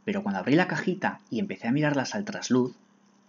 Pero 0.05 0.23
cuando 0.23 0.41
abrí 0.41 0.55
la 0.55 0.69
cajita 0.69 1.21
y 1.31 1.41
empecé 1.41 1.69
a 1.69 1.73
mirarlas 1.73 2.15
al 2.15 2.25
trasluz, 2.25 2.77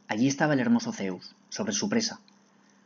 allí 0.08 0.28
estaba 0.28 0.54
el 0.54 0.60
hermoso 0.60 0.92
Zeus, 0.92 1.36
sobre 1.50 1.74
su 1.74 1.90
presa, 1.90 2.20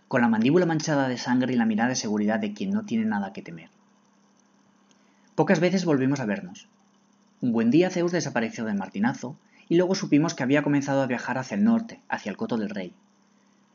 con 0.08 0.21
la 0.21 0.30
mandíbula 0.30 0.65
manchada 0.65 1.08
de 1.08 1.17
sangre 1.17 1.54
y 1.54 1.58
la 1.58 1.65
mirada 1.65 1.89
de 1.89 1.95
seguridad 1.95 2.39
de 2.39 2.54
quien 2.54 2.71
no 2.71 2.86
tiene 2.86 3.06
nada 3.06 3.34
que 3.34 3.41
temer. 3.41 3.69
Pocas 5.36 5.60
veces 5.60 5.86
volvimos 5.86 6.19
a 6.19 6.25
vernos. 6.25 6.67
Un 7.41 7.51
buen 7.51 7.71
día 7.71 7.89
Zeus 7.89 8.12
desapareció 8.12 8.65
del 8.65 8.77
martinazo 8.77 9.36
y 9.67 9.77
luego 9.77 9.95
supimos 9.95 10.36
que 10.36 10.43
había 10.43 10.63
comenzado 10.63 11.01
a 11.01 11.08
viajar 11.08 11.38
hacia 11.38 11.56
el 11.56 11.63
norte, 11.63 12.01
hacia 12.08 12.30
el 12.30 12.38
coto 12.38 12.58
del 12.58 12.69
rey, 12.69 12.93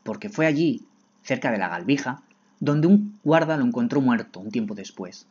porque 0.05 0.29
fue 0.29 0.46
allí, 0.46 0.87
cerca 1.27 1.51
de 1.51 1.59
la 1.59 1.69
Galvija, 1.69 2.23
donde 2.61 2.87
un 2.87 3.19
guarda 3.25 3.57
lo 3.57 3.65
encontró 3.65 4.01
muerto 4.01 4.39
un 4.39 4.51
tiempo 4.51 4.75
después, 4.75 5.27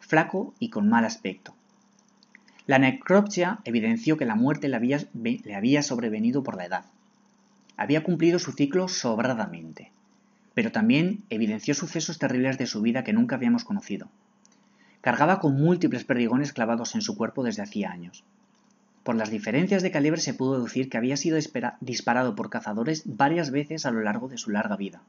flaco 0.00 0.54
y 0.58 0.70
con 0.70 0.88
mal 0.88 1.04
aspecto. 1.04 1.54
La 2.66 2.80
necropsia 2.80 3.60
evidenció 3.64 4.16
que 4.16 4.24
la 4.24 4.34
muerte 4.34 4.68
le 4.68 4.74
había, 4.74 4.98
le 5.14 5.54
había 5.54 5.82
sobrevenido 5.82 6.42
por 6.42 6.56
la 6.56 6.66
edad. 6.66 6.84
Había 7.76 8.02
cumplido 8.02 8.40
su 8.40 8.52
ciclo 8.52 8.88
sobradamente, 8.88 9.92
pero 10.54 10.72
también 10.72 11.22
evidenció 11.30 11.74
sucesos 11.74 12.18
terribles 12.18 12.58
de 12.58 12.66
su 12.66 12.82
vida 12.82 13.04
que 13.04 13.12
nunca 13.12 13.36
habíamos 13.36 13.62
conocido. 13.62 14.08
Cargaba 15.00 15.38
con 15.38 15.54
múltiples 15.54 16.02
perdigones 16.02 16.52
clavados 16.52 16.96
en 16.96 17.02
su 17.02 17.16
cuerpo 17.16 17.44
desde 17.44 17.62
hacía 17.62 17.92
años. 17.92 18.24
Por 19.04 19.14
las 19.14 19.30
diferencias 19.30 19.84
de 19.84 19.92
calibre 19.92 20.20
se 20.20 20.34
pudo 20.34 20.54
deducir 20.54 20.88
que 20.88 20.98
había 20.98 21.16
sido 21.16 21.38
disparado 21.80 22.34
por 22.34 22.50
cazadores 22.50 23.04
varias 23.04 23.52
veces 23.52 23.86
a 23.86 23.92
lo 23.92 24.00
largo 24.00 24.26
de 24.26 24.38
su 24.38 24.50
larga 24.50 24.76
vida. 24.76 25.00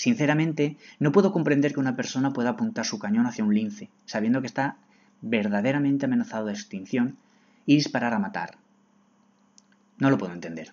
Sinceramente, 0.00 0.78
no 0.98 1.12
puedo 1.12 1.30
comprender 1.30 1.74
que 1.74 1.80
una 1.80 1.94
persona 1.94 2.32
pueda 2.32 2.48
apuntar 2.48 2.86
su 2.86 2.98
cañón 2.98 3.26
hacia 3.26 3.44
un 3.44 3.54
lince, 3.54 3.90
sabiendo 4.06 4.40
que 4.40 4.46
está 4.46 4.78
verdaderamente 5.20 6.06
amenazado 6.06 6.46
de 6.46 6.54
extinción, 6.54 7.18
y 7.66 7.74
disparar 7.74 8.14
a 8.14 8.18
matar. 8.18 8.56
No 9.98 10.08
lo 10.08 10.16
puedo 10.16 10.32
entender. 10.32 10.72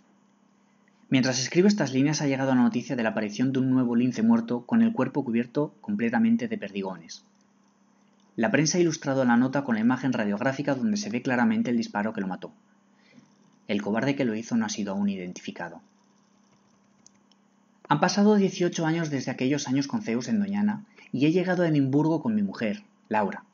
Mientras 1.10 1.42
escribo 1.42 1.68
estas 1.68 1.92
líneas 1.92 2.22
ha 2.22 2.28
llegado 2.28 2.56
la 2.56 2.62
noticia 2.62 2.96
de 2.96 3.04
la 3.04 3.10
aparición 3.10 3.52
de 3.52 3.60
un 3.60 3.70
nuevo 3.70 3.98
lince 3.98 4.24
muerto 4.24 4.66
con 4.66 4.82
el 4.82 4.94
cuerpo 4.94 5.26
cubierto 5.26 5.76
completamente 5.82 6.48
de 6.48 6.58
perdigones. 6.58 7.26
La 8.38 8.50
prensa 8.50 8.78
ha 8.78 8.82
ilustrado 8.82 9.26
la 9.26 9.36
nota 9.36 9.66
con 9.66 9.76
la 9.76 9.82
imagen 9.82 10.14
radiográfica 10.14 10.74
donde 10.74 10.96
se 10.96 11.10
ve 11.10 11.22
claramente 11.22 11.70
el 11.70 11.76
disparo 11.76 12.14
que 12.14 12.22
lo 12.22 12.28
mató. 12.28 12.54
El 13.68 13.82
cobarde 13.82 14.16
que 14.16 14.24
lo 14.24 14.36
hizo 14.36 14.56
no 14.56 14.66
ha 14.66 14.70
sido 14.70 14.94
aún 14.94 15.10
identificado. 15.10 15.82
Han 17.90 18.02
pasado 18.02 18.36
18 18.36 18.86
años 18.86 19.10
desde 19.10 19.32
aquellos 19.32 19.70
años 19.70 19.88
con 19.88 20.02
Zeus 20.02 20.28
en 20.28 20.40
Doñana 20.40 20.84
y 21.14 21.26
he 21.26 21.32
llegado 21.32 21.64
a 21.64 21.70
Edimburgo 21.70 22.22
con 22.22 22.36
mi 22.36 22.44
mujer, 22.44 22.84
Laura. 23.08 23.46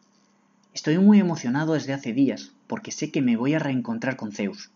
Estoy 0.74 0.98
muy 0.98 1.20
emocionado 1.20 1.74
desde 1.74 1.94
hace 1.94 2.14
días 2.14 2.52
porque 2.66 2.92
sé 2.92 3.12
que 3.12 3.22
me 3.22 3.38
voy 3.38 3.54
a 3.54 3.60
reencontrar 3.60 4.16
con 4.16 4.32
Zeus. 4.32 4.72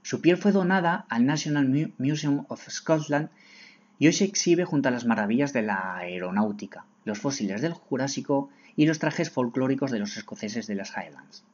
Su 0.00 0.22
piel 0.22 0.38
fue 0.38 0.52
donada 0.52 1.04
al 1.10 1.26
National 1.26 1.92
Museum 1.98 2.46
of 2.48 2.66
Scotland 2.70 3.28
y 3.98 4.06
hoy 4.06 4.14
se 4.14 4.24
exhibe 4.24 4.64
junto 4.64 4.88
a 4.88 4.92
las 4.92 5.04
maravillas 5.04 5.52
de 5.52 5.62
la 5.62 5.96
aeronáutica, 5.96 6.86
los 7.04 7.18
fósiles 7.18 7.60
del 7.60 7.74
Jurásico 7.74 8.48
y 8.74 8.86
los 8.86 8.98
trajes 8.98 9.28
folclóricos 9.28 9.90
de 9.90 9.98
los 9.98 10.16
escoceses 10.16 10.66
de 10.66 10.76
las 10.76 10.92
Highlands. 10.96 11.44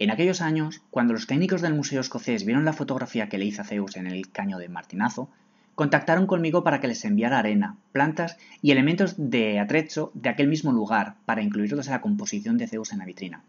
En 0.00 0.10
aquellos 0.10 0.40
años, 0.40 0.82
cuando 0.90 1.12
los 1.12 1.28
técnicos 1.28 1.62
del 1.62 1.74
Museo 1.74 2.00
Escocés 2.00 2.44
vieron 2.44 2.64
la 2.64 2.72
fotografía 2.72 3.28
que 3.28 3.38
le 3.38 3.44
hizo 3.44 3.62
a 3.62 3.64
Zeus 3.64 3.96
en 3.96 4.08
el 4.08 4.32
caño 4.32 4.58
de 4.58 4.68
Martinazo, 4.68 5.30
contactaron 5.74 6.26
conmigo 6.26 6.64
para 6.64 6.80
que 6.80 6.88
les 6.88 7.04
enviara 7.04 7.38
arena, 7.38 7.76
plantas 7.92 8.36
y 8.60 8.70
elementos 8.70 9.14
de 9.16 9.58
atrecho 9.58 10.10
de 10.14 10.28
aquel 10.28 10.48
mismo 10.48 10.72
lugar 10.72 11.16
para 11.24 11.42
incluirlos 11.42 11.86
en 11.86 11.92
la 11.92 12.00
composición 12.00 12.58
de 12.58 12.68
Zeus 12.68 12.92
en 12.92 12.98
la 12.98 13.06
vitrina. 13.06 13.42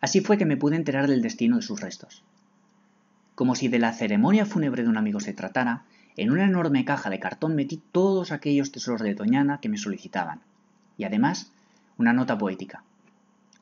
Así 0.00 0.20
fue 0.20 0.38
que 0.38 0.46
me 0.46 0.56
pude 0.56 0.76
enterar 0.76 1.08
del 1.08 1.22
destino 1.22 1.56
de 1.56 1.62
sus 1.62 1.80
restos. 1.80 2.22
Como 3.34 3.54
si 3.54 3.68
de 3.68 3.78
la 3.78 3.92
ceremonia 3.92 4.46
fúnebre 4.46 4.82
de 4.82 4.88
un 4.88 4.96
amigo 4.96 5.20
se 5.20 5.32
tratara, 5.32 5.84
en 6.16 6.30
una 6.30 6.44
enorme 6.44 6.84
caja 6.84 7.08
de 7.08 7.18
cartón 7.18 7.54
metí 7.54 7.80
todos 7.92 8.32
aquellos 8.32 8.70
tesoros 8.70 9.00
de 9.02 9.14
Doñana 9.14 9.58
que 9.60 9.68
me 9.68 9.78
solicitaban, 9.78 10.40
y 10.98 11.04
además 11.04 11.50
una 11.98 12.12
nota 12.12 12.36
poética, 12.36 12.84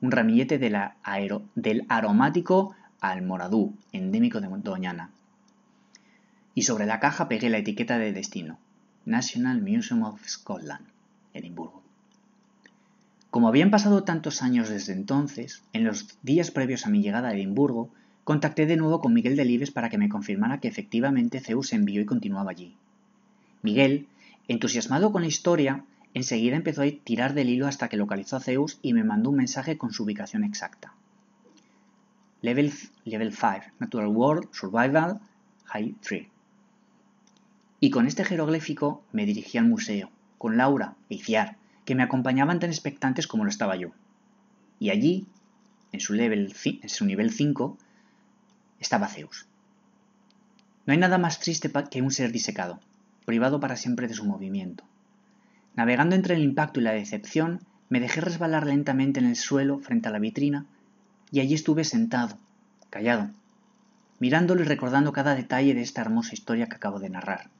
un 0.01 0.11
ramillete 0.11 0.59
del 0.59 1.85
aromático 1.89 2.75
almoradú, 3.01 3.75
endémico 3.93 4.41
de 4.41 4.49
Doñana. 4.49 5.11
Y 6.55 6.63
sobre 6.63 6.87
la 6.87 7.01
caja 7.01 7.29
pegué 7.29 7.49
la 7.49 7.59
etiqueta 7.59 7.99
de 7.99 8.13
destino, 8.13 8.59
National 9.05 9.63
Museum 9.63 10.03
of 10.03 10.27
Scotland, 10.27 10.87
Edimburgo. 11.33 11.83
Como 13.31 13.49
habían 13.49 13.71
pasado 13.71 14.03
tantos 14.03 14.43
años 14.43 14.69
desde 14.69 14.93
entonces, 14.93 15.63
en 15.73 15.85
los 15.85 16.19
días 16.23 16.51
previos 16.51 16.87
a 16.87 16.91
mi 16.91 17.03
llegada 17.03 17.29
a 17.29 17.35
Edimburgo, 17.35 17.91
Contacté 18.31 18.67
de 18.67 18.77
nuevo 18.77 19.01
con 19.01 19.13
Miguel 19.13 19.35
Delibes 19.35 19.71
para 19.71 19.89
que 19.89 19.99
me 19.99 20.09
confirmara 20.09 20.61
que 20.61 20.69
efectivamente 20.69 21.41
Zeus 21.41 21.73
envió 21.73 22.01
y 22.01 22.05
continuaba 22.05 22.53
allí. 22.53 22.77
Miguel, 23.63 24.07
entusiasmado 24.47 25.11
con 25.11 25.23
la 25.23 25.29
historia, 25.29 25.85
enseguida 26.15 26.55
empezó 26.55 26.83
a 26.83 26.91
tirar 27.03 27.35
del 27.35 27.49
hilo 27.49 27.67
hasta 27.67 27.89
que 27.89 27.97
localizó 27.97 28.37
a 28.37 28.41
Zeus 28.41 28.79
y 28.83 28.93
me 28.93 29.05
mandó 29.05 29.31
un 29.31 29.37
mensaje 29.37 29.79
con 29.79 29.93
su 29.93 30.05
ubicación 30.05 30.45
exacta. 30.45 30.95
Level, 32.43 32.73
level 33.05 33.33
5, 33.33 33.73
Natural 33.81 34.07
World, 34.07 34.49
Survival, 34.53 35.21
High 35.65 35.97
3. 36.01 36.27
Y 37.81 37.91
con 37.91 38.07
este 38.07 38.25
jeroglífico 38.25 39.03
me 39.11 39.25
dirigí 39.25 39.57
al 39.57 39.67
museo, 39.67 40.11
con 40.37 40.59
Laura 40.59 40.97
e 41.09 41.15
Iciar, 41.15 41.57
que 41.87 41.95
me 41.95 42.03
acompañaban 42.03 42.61
tan 42.61 42.69
expectantes 42.69 43.27
como 43.27 43.45
lo 43.45 43.51
estaba 43.51 43.75
yo. 43.75 43.89
Y 44.79 44.91
allí, 44.91 45.27
en 45.93 46.01
su, 46.01 46.15
en 46.15 46.89
su 46.89 47.05
nivel 47.07 47.31
5, 47.31 47.79
estaba 48.79 49.09
Zeus. 49.09 49.47
No 50.85 50.93
hay 50.93 50.99
nada 50.99 51.19
más 51.19 51.41
triste 51.41 51.71
que 51.91 52.03
un 52.03 52.11
ser 52.11 52.33
disecado, 52.33 52.81
privado 53.25 53.61
para 53.61 53.77
siempre 53.77 54.09
de 54.09 54.15
su 54.15 54.25
movimiento. 54.25 54.85
Navegando 55.75 56.17
entre 56.17 56.35
el 56.35 56.43
impacto 56.43 56.81
y 56.81 56.83
la 56.83 56.93
decepción, 56.93 57.61
me 57.89 58.01
dejé 58.01 58.21
resbalar 58.21 58.67
lentamente 58.67 59.21
en 59.21 59.27
el 59.27 59.37
suelo 59.37 59.79
frente 59.79 60.09
a 60.09 60.13
la 60.13 60.19
vitrina 60.19 60.67
y 61.31 61.41
allí 61.41 61.55
estuve 61.55 61.85
sentado, 61.85 62.37
callado, 62.91 63.31
mirándolo 64.19 64.63
y 64.63 64.65
recordando 64.65 65.13
cada 65.13 65.35
detalle 65.35 65.75
de 65.75 65.83
esta 65.83 66.03
hermosa 66.03 66.35
historia 66.35 66.67
que 66.67 66.77
acabo 66.77 66.99
de 66.99 67.11
narrar. 67.11 67.51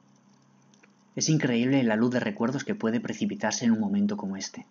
Es 1.15 1.29
increíble 1.29 1.83
la 1.83 1.95
luz 1.95 2.11
de 2.11 2.19
recuerdos 2.19 2.63
que 2.63 2.75
puede 2.75 2.99
precipitarse 2.99 3.65
en 3.65 3.71
un 3.71 3.79
momento 3.79 4.17
como 4.17 4.37
este. 4.37 4.65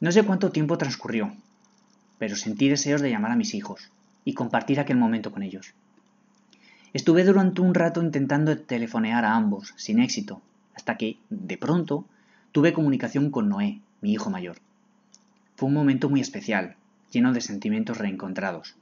No 0.00 0.10
sé 0.12 0.24
cuánto 0.24 0.50
tiempo 0.50 0.78
transcurrió, 0.78 1.32
pero 2.18 2.36
sentí 2.36 2.68
deseos 2.68 3.00
de 3.00 3.10
llamar 3.10 3.32
a 3.32 3.36
mis 3.36 3.54
hijos, 3.54 3.90
y 4.24 4.34
compartir 4.34 4.80
aquel 4.80 4.96
momento 4.96 5.32
con 5.32 5.42
ellos. 5.42 5.74
Estuve 6.92 7.24
durante 7.24 7.60
un 7.60 7.74
rato 7.74 8.02
intentando 8.02 8.58
telefonear 8.58 9.24
a 9.24 9.34
ambos, 9.34 9.74
sin 9.76 10.00
éxito, 10.00 10.42
hasta 10.74 10.96
que, 10.96 11.18
de 11.30 11.56
pronto, 11.58 12.06
tuve 12.52 12.72
comunicación 12.72 13.30
con 13.30 13.48
Noé, 13.48 13.80
mi 14.00 14.12
hijo 14.12 14.30
mayor. 14.30 14.58
Fue 15.56 15.68
un 15.68 15.74
momento 15.74 16.08
muy 16.08 16.20
especial, 16.20 16.76
lleno 17.10 17.32
de 17.32 17.40
sentimientos 17.40 17.98
reencontrados. 17.98 18.76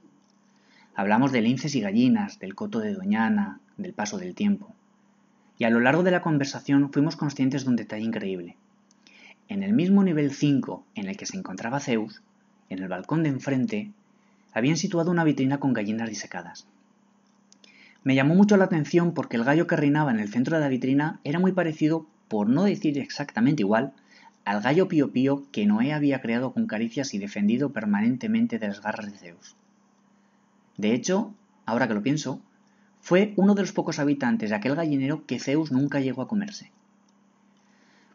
Hablamos 0.95 1.31
de 1.31 1.41
linces 1.41 1.75
y 1.75 1.81
gallinas, 1.81 2.39
del 2.39 2.55
coto 2.55 2.79
de 2.79 2.93
Doñana, 2.93 3.59
del 3.77 3.93
paso 3.93 4.17
del 4.17 4.35
tiempo. 4.35 4.73
Y 5.61 5.63
a 5.63 5.69
lo 5.69 5.79
largo 5.79 6.01
de 6.01 6.09
la 6.09 6.23
conversación 6.23 6.91
fuimos 6.91 7.15
conscientes 7.15 7.65
de 7.65 7.69
un 7.69 7.75
detalle 7.75 8.03
increíble. 8.03 8.55
En 9.47 9.61
el 9.61 9.73
mismo 9.73 10.03
nivel 10.03 10.31
5 10.31 10.83
en 10.95 11.07
el 11.07 11.17
que 11.17 11.27
se 11.27 11.37
encontraba 11.37 11.79
Zeus, 11.79 12.23
en 12.69 12.79
el 12.79 12.87
balcón 12.87 13.21
de 13.21 13.29
enfrente, 13.29 13.91
habían 14.53 14.75
situado 14.75 15.11
una 15.11 15.23
vitrina 15.23 15.59
con 15.59 15.73
gallinas 15.73 16.09
disecadas. 16.09 16.65
Me 18.03 18.15
llamó 18.15 18.33
mucho 18.33 18.57
la 18.57 18.65
atención 18.65 19.13
porque 19.13 19.37
el 19.37 19.43
gallo 19.43 19.67
que 19.67 19.75
reinaba 19.75 20.09
en 20.09 20.19
el 20.19 20.29
centro 20.29 20.55
de 20.55 20.63
la 20.63 20.67
vitrina 20.67 21.19
era 21.23 21.37
muy 21.37 21.51
parecido, 21.51 22.07
por 22.27 22.49
no 22.49 22.63
decir 22.63 22.97
exactamente 22.97 23.61
igual, 23.61 23.93
al 24.45 24.61
gallo 24.63 24.87
pío 24.87 25.11
pío 25.11 25.43
que 25.51 25.67
Noé 25.67 25.93
había 25.93 26.21
creado 26.21 26.53
con 26.53 26.65
caricias 26.65 27.13
y 27.13 27.19
defendido 27.19 27.71
permanentemente 27.71 28.57
de 28.57 28.67
las 28.67 28.81
garras 28.81 29.11
de 29.11 29.17
Zeus. 29.19 29.55
De 30.77 30.95
hecho, 30.95 31.35
ahora 31.67 31.87
que 31.87 31.93
lo 31.93 32.01
pienso, 32.01 32.41
fue 33.01 33.33
uno 33.35 33.55
de 33.55 33.61
los 33.61 33.73
pocos 33.73 33.99
habitantes 33.99 34.51
de 34.51 34.55
aquel 34.55 34.75
gallinero 34.75 35.25
que 35.25 35.39
Zeus 35.39 35.71
nunca 35.71 35.99
llegó 35.99 36.21
a 36.21 36.27
comerse. 36.27 36.71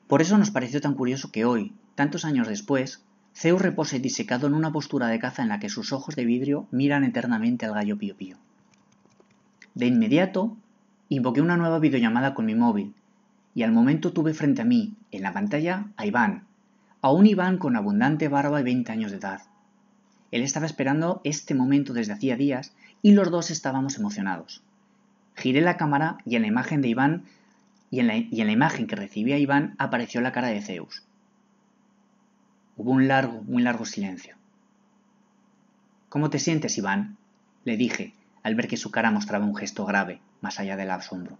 Por 0.07 0.22
eso 0.22 0.38
nos 0.38 0.53
pareció 0.53 0.81
tan 0.81 0.94
curioso 0.94 1.33
que 1.33 1.44
hoy, 1.44 1.72
tantos 1.96 2.25
años 2.25 2.46
después, 2.46 3.03
Zeus 3.35 3.61
reposa 3.61 3.99
disecado 3.99 4.46
en 4.46 4.55
una 4.55 4.72
postura 4.72 5.09
de 5.09 5.18
caza 5.18 5.42
en 5.42 5.49
la 5.49 5.59
que 5.59 5.68
sus 5.68 5.92
ojos 5.92 6.14
de 6.14 6.25
vidrio 6.25 6.68
miran 6.70 7.05
eternamente 7.05 7.66
al 7.66 7.75
gallo 7.75 7.99
pío 7.99 8.16
pío. 8.16 8.37
De 9.75 9.87
inmediato, 9.87 10.57
invoqué 11.09 11.42
una 11.42 11.57
nueva 11.57 11.81
videollamada 11.81 12.33
con 12.33 12.46
mi 12.46 12.55
móvil, 12.55 12.94
y 13.55 13.64
al 13.64 13.72
momento 13.72 14.12
tuve 14.12 14.35
frente 14.35 14.62
a 14.62 14.64
mí, 14.64 14.94
en 15.11 15.22
la 15.22 15.33
pantalla, 15.33 15.88
a 15.96 16.07
Iván, 16.07 16.44
a 17.03 17.11
un 17.11 17.27
Iván 17.27 17.59
con 17.59 17.77
abundante 17.77 18.29
barba 18.29 18.61
y 18.61 18.64
20 18.64 18.92
años 18.92 19.11
de 19.11 19.18
edad. 19.18 19.42
Él 20.31 20.42
estaba 20.42 20.66
esperando 20.66 21.20
este 21.25 21.55
momento 21.55 21.92
desde 21.92 22.12
hacía 22.12 22.37
días 22.37 22.75
y 23.03 23.12
los 23.12 23.31
dos 23.31 23.51
estábamos 23.51 23.96
emocionados. 23.96 24.62
Giré 25.37 25.61
la 25.61 25.77
cámara 25.77 26.18
y 26.25 26.37
en 26.37 26.42
la 26.42 26.49
imagen 26.49 26.81
de 26.81 26.88
Iván 26.88 27.25
y 27.90 28.01
en 28.01 28.07
la, 28.09 28.53
imagen 28.53 28.87
que 28.87 28.96
recibía 28.96 29.38
Iván 29.38 29.75
apareció 29.79 30.20
la 30.20 30.33
cara 30.33 30.49
de 30.49 30.62
Zeus. 30.62 31.05
Hubo 32.77 32.90
un 32.90 33.07
largo, 33.07 33.42
muy 33.42 33.62
largo 33.62 33.85
silencio. 33.85 34.37
¿Cómo 36.09 36.31
te 36.31 36.38
sientes, 36.38 36.77
Iván? 36.79 37.16
le 37.64 37.77
dije, 37.77 38.14
al 38.42 38.55
ver 38.55 38.68
que 38.68 38.77
su 38.77 38.90
cara 38.90 39.11
mostraba 39.11 39.44
un 39.44 39.57
gesto 39.57 39.85
grave, 39.85 40.20
más 40.40 40.61
allá 40.61 40.77
del 40.77 40.90
asombro. 40.90 41.37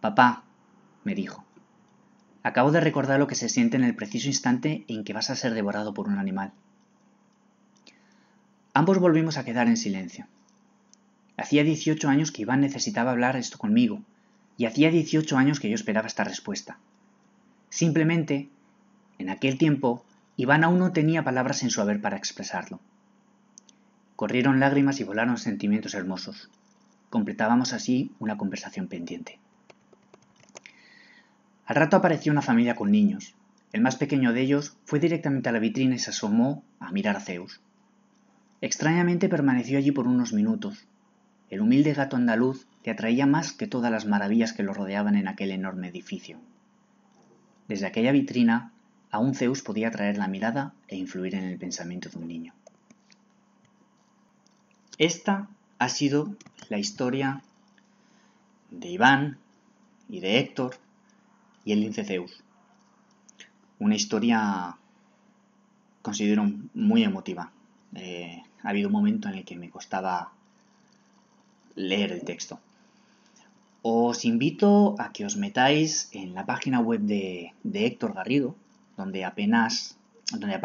Papá, 0.00 0.44
me 1.02 1.14
dijo, 1.14 1.44
acabo 2.42 2.70
de 2.70 2.80
recordar 2.80 3.18
lo 3.18 3.26
que 3.26 3.34
se 3.34 3.48
siente 3.48 3.76
en 3.76 3.84
el 3.84 3.96
preciso 3.96 4.28
instante 4.28 4.84
en 4.88 5.02
que 5.02 5.12
vas 5.12 5.30
a 5.30 5.36
ser 5.36 5.54
devorado 5.54 5.92
por 5.94 6.08
un 6.08 6.18
animal. 6.18 6.52
Ambos 8.74 8.98
volvimos 8.98 9.38
a 9.38 9.44
quedar 9.44 9.66
en 9.66 9.76
silencio. 9.76 10.26
Hacía 11.38 11.62
18 11.62 12.08
años 12.08 12.32
que 12.32 12.42
Iván 12.42 12.60
necesitaba 12.60 13.12
hablar 13.12 13.36
esto 13.36 13.56
conmigo, 13.56 14.02
y 14.56 14.66
hacía 14.66 14.90
18 14.90 15.38
años 15.38 15.60
que 15.60 15.68
yo 15.68 15.76
esperaba 15.76 16.08
esta 16.08 16.24
respuesta. 16.24 16.78
Simplemente, 17.70 18.48
en 19.18 19.30
aquel 19.30 19.56
tiempo, 19.56 20.04
Iván 20.36 20.64
aún 20.64 20.80
no 20.80 20.92
tenía 20.92 21.22
palabras 21.22 21.62
en 21.62 21.70
su 21.70 21.80
haber 21.80 22.00
para 22.00 22.16
expresarlo. 22.16 22.80
Corrieron 24.16 24.58
lágrimas 24.58 24.98
y 24.98 25.04
volaron 25.04 25.38
sentimientos 25.38 25.94
hermosos. 25.94 26.50
Completábamos 27.08 27.72
así 27.72 28.10
una 28.18 28.36
conversación 28.36 28.88
pendiente. 28.88 29.38
Al 31.66 31.76
rato 31.76 31.96
apareció 31.96 32.32
una 32.32 32.42
familia 32.42 32.74
con 32.74 32.90
niños. 32.90 33.34
El 33.72 33.80
más 33.80 33.94
pequeño 33.94 34.32
de 34.32 34.40
ellos 34.40 34.76
fue 34.86 34.98
directamente 34.98 35.50
a 35.50 35.52
la 35.52 35.60
vitrina 35.60 35.94
y 35.94 35.98
se 36.00 36.10
asomó 36.10 36.64
a 36.80 36.90
mirar 36.90 37.16
a 37.16 37.20
Zeus. 37.20 37.60
Extrañamente 38.60 39.28
permaneció 39.28 39.78
allí 39.78 39.92
por 39.92 40.08
unos 40.08 40.32
minutos. 40.32 40.84
El 41.50 41.60
humilde 41.60 41.94
gato 41.94 42.16
andaluz 42.16 42.66
le 42.84 42.92
atraía 42.92 43.26
más 43.26 43.52
que 43.52 43.66
todas 43.66 43.90
las 43.90 44.06
maravillas 44.06 44.52
que 44.52 44.62
lo 44.62 44.74
rodeaban 44.74 45.16
en 45.16 45.28
aquel 45.28 45.50
enorme 45.50 45.88
edificio. 45.88 46.38
Desde 47.68 47.86
aquella 47.86 48.12
vitrina 48.12 48.72
Aún 49.10 49.34
Zeus 49.34 49.62
podía 49.62 49.88
atraer 49.88 50.18
la 50.18 50.28
mirada 50.28 50.74
e 50.86 50.96
influir 50.96 51.34
en 51.34 51.44
el 51.44 51.58
pensamiento 51.58 52.10
de 52.10 52.18
un 52.18 52.28
niño. 52.28 52.52
Esta 54.98 55.48
ha 55.78 55.88
sido 55.88 56.34
la 56.68 56.78
historia 56.78 57.42
de 58.70 58.88
Iván 58.88 59.38
y 60.08 60.20
de 60.20 60.38
Héctor 60.38 60.76
y 61.64 61.72
el 61.72 61.80
lince 61.80 62.04
Zeus. 62.04 62.42
Una 63.78 63.94
historia 63.94 64.76
considero 66.02 66.50
muy 66.74 67.04
emotiva. 67.04 67.52
Eh, 67.94 68.42
ha 68.62 68.68
habido 68.68 68.88
un 68.88 68.92
momento 68.92 69.28
en 69.28 69.36
el 69.36 69.44
que 69.44 69.56
me 69.56 69.70
costaba 69.70 70.32
leer 71.78 72.12
el 72.12 72.22
texto. 72.22 72.60
Os 73.82 74.24
invito 74.24 74.96
a 74.98 75.12
que 75.12 75.24
os 75.24 75.36
metáis 75.36 76.10
en 76.12 76.34
la 76.34 76.44
página 76.44 76.80
web 76.80 77.00
de, 77.00 77.54
Héctor 77.72 78.12
Garrido, 78.12 78.54
donde 78.96 79.24
apenas, 79.24 79.96
donde 80.32 80.60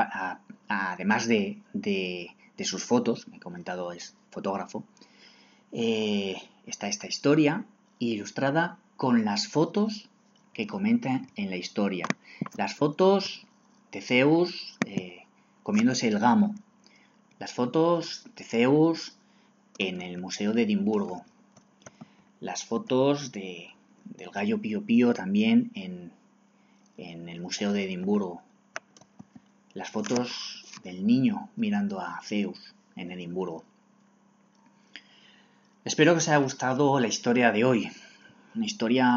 además 0.67 1.27
de, 1.27 1.61
sus 2.63 2.83
fotos, 2.83 3.27
me 3.27 3.37
he 3.37 3.39
comentado 3.39 3.91
es 3.91 4.15
fotógrafo, 4.31 4.83
eh, 5.71 6.41
está 6.65 6.87
esta 6.87 7.07
historia 7.07 7.65
ilustrada 7.99 8.77
con 8.97 9.25
las 9.25 9.47
fotos 9.47 10.09
que 10.53 10.67
comentan 10.67 11.27
en 11.35 11.49
la 11.49 11.57
historia. 11.57 12.05
Las 12.57 12.75
fotos 12.75 13.45
de 13.91 14.01
Zeus 14.01 14.77
eh, 14.85 15.23
comiéndose 15.61 16.07
el 16.07 16.19
gamo. 16.19 16.55
Las 17.39 17.53
fotos 17.53 18.25
de 18.35 18.43
Zeus 18.43 19.17
en 19.77 20.01
el 20.01 20.17
Museo 20.17 20.53
de 20.53 20.63
Edimburgo. 20.63 21.23
Las 22.39 22.65
fotos 22.65 23.31
de, 23.31 23.69
del 24.05 24.29
gallo 24.29 24.59
Pío 24.59 24.83
Pío 24.83 25.13
también 25.13 25.71
en, 25.75 26.11
en 26.97 27.29
el 27.29 27.41
Museo 27.41 27.73
de 27.73 27.85
Edimburgo. 27.85 28.41
Las 29.73 29.89
fotos 29.89 30.65
del 30.83 31.05
niño 31.05 31.49
mirando 31.55 31.99
a 31.99 32.19
Zeus 32.23 32.73
en 32.95 33.11
Edimburgo. 33.11 33.63
Espero 35.85 36.13
que 36.13 36.19
os 36.19 36.27
haya 36.27 36.37
gustado 36.37 36.99
la 36.99 37.07
historia 37.07 37.51
de 37.51 37.65
hoy. 37.65 37.91
Una 38.55 38.65
historia 38.65 39.07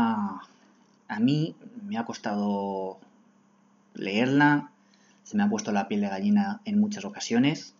a 1.08 1.20
mí 1.20 1.54
me 1.84 1.98
ha 1.98 2.04
costado 2.04 2.98
leerla, 3.94 4.70
se 5.22 5.36
me 5.36 5.42
ha 5.42 5.48
puesto 5.48 5.72
la 5.72 5.88
piel 5.88 6.00
de 6.00 6.08
gallina 6.08 6.60
en 6.64 6.80
muchas 6.80 7.04
ocasiones 7.04 7.75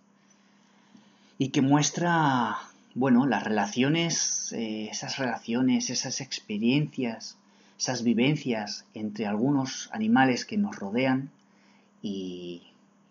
y 1.38 1.48
que 1.48 1.60
muestra, 1.60 2.58
bueno, 2.94 3.26
las 3.26 3.44
relaciones, 3.44 4.52
eh, 4.52 4.88
esas 4.90 5.18
relaciones, 5.18 5.90
esas 5.90 6.20
experiencias, 6.20 7.36
esas 7.78 8.02
vivencias 8.02 8.86
entre 8.94 9.26
algunos 9.26 9.90
animales 9.92 10.44
que 10.44 10.56
nos 10.56 10.76
rodean 10.76 11.30
y, 12.02 12.62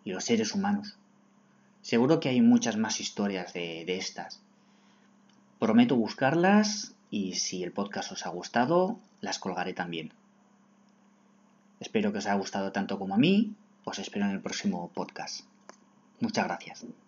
los 0.05 0.23
seres 0.23 0.53
humanos. 0.53 0.97
Seguro 1.81 2.19
que 2.19 2.29
hay 2.29 2.39
muchas 2.39 2.77
más 2.77 2.99
historias 2.99 3.53
de, 3.53 3.85
de 3.85 3.97
estas. 3.97 4.39
Prometo 5.57 5.95
buscarlas 5.95 6.93
y 7.09 7.33
si 7.33 7.63
el 7.63 7.71
podcast 7.71 8.11
os 8.11 8.25
ha 8.27 8.29
gustado, 8.29 8.99
las 9.21 9.39
colgaré 9.39 9.73
también. 9.73 10.13
Espero 11.79 12.11
que 12.11 12.19
os 12.19 12.25
haya 12.27 12.35
gustado 12.35 12.71
tanto 12.71 12.99
como 12.99 13.15
a 13.15 13.17
mí. 13.17 13.55
Os 13.83 13.99
espero 13.99 14.25
en 14.25 14.31
el 14.31 14.41
próximo 14.41 14.91
podcast. 14.93 15.41
Muchas 16.19 16.45
gracias. 16.45 16.85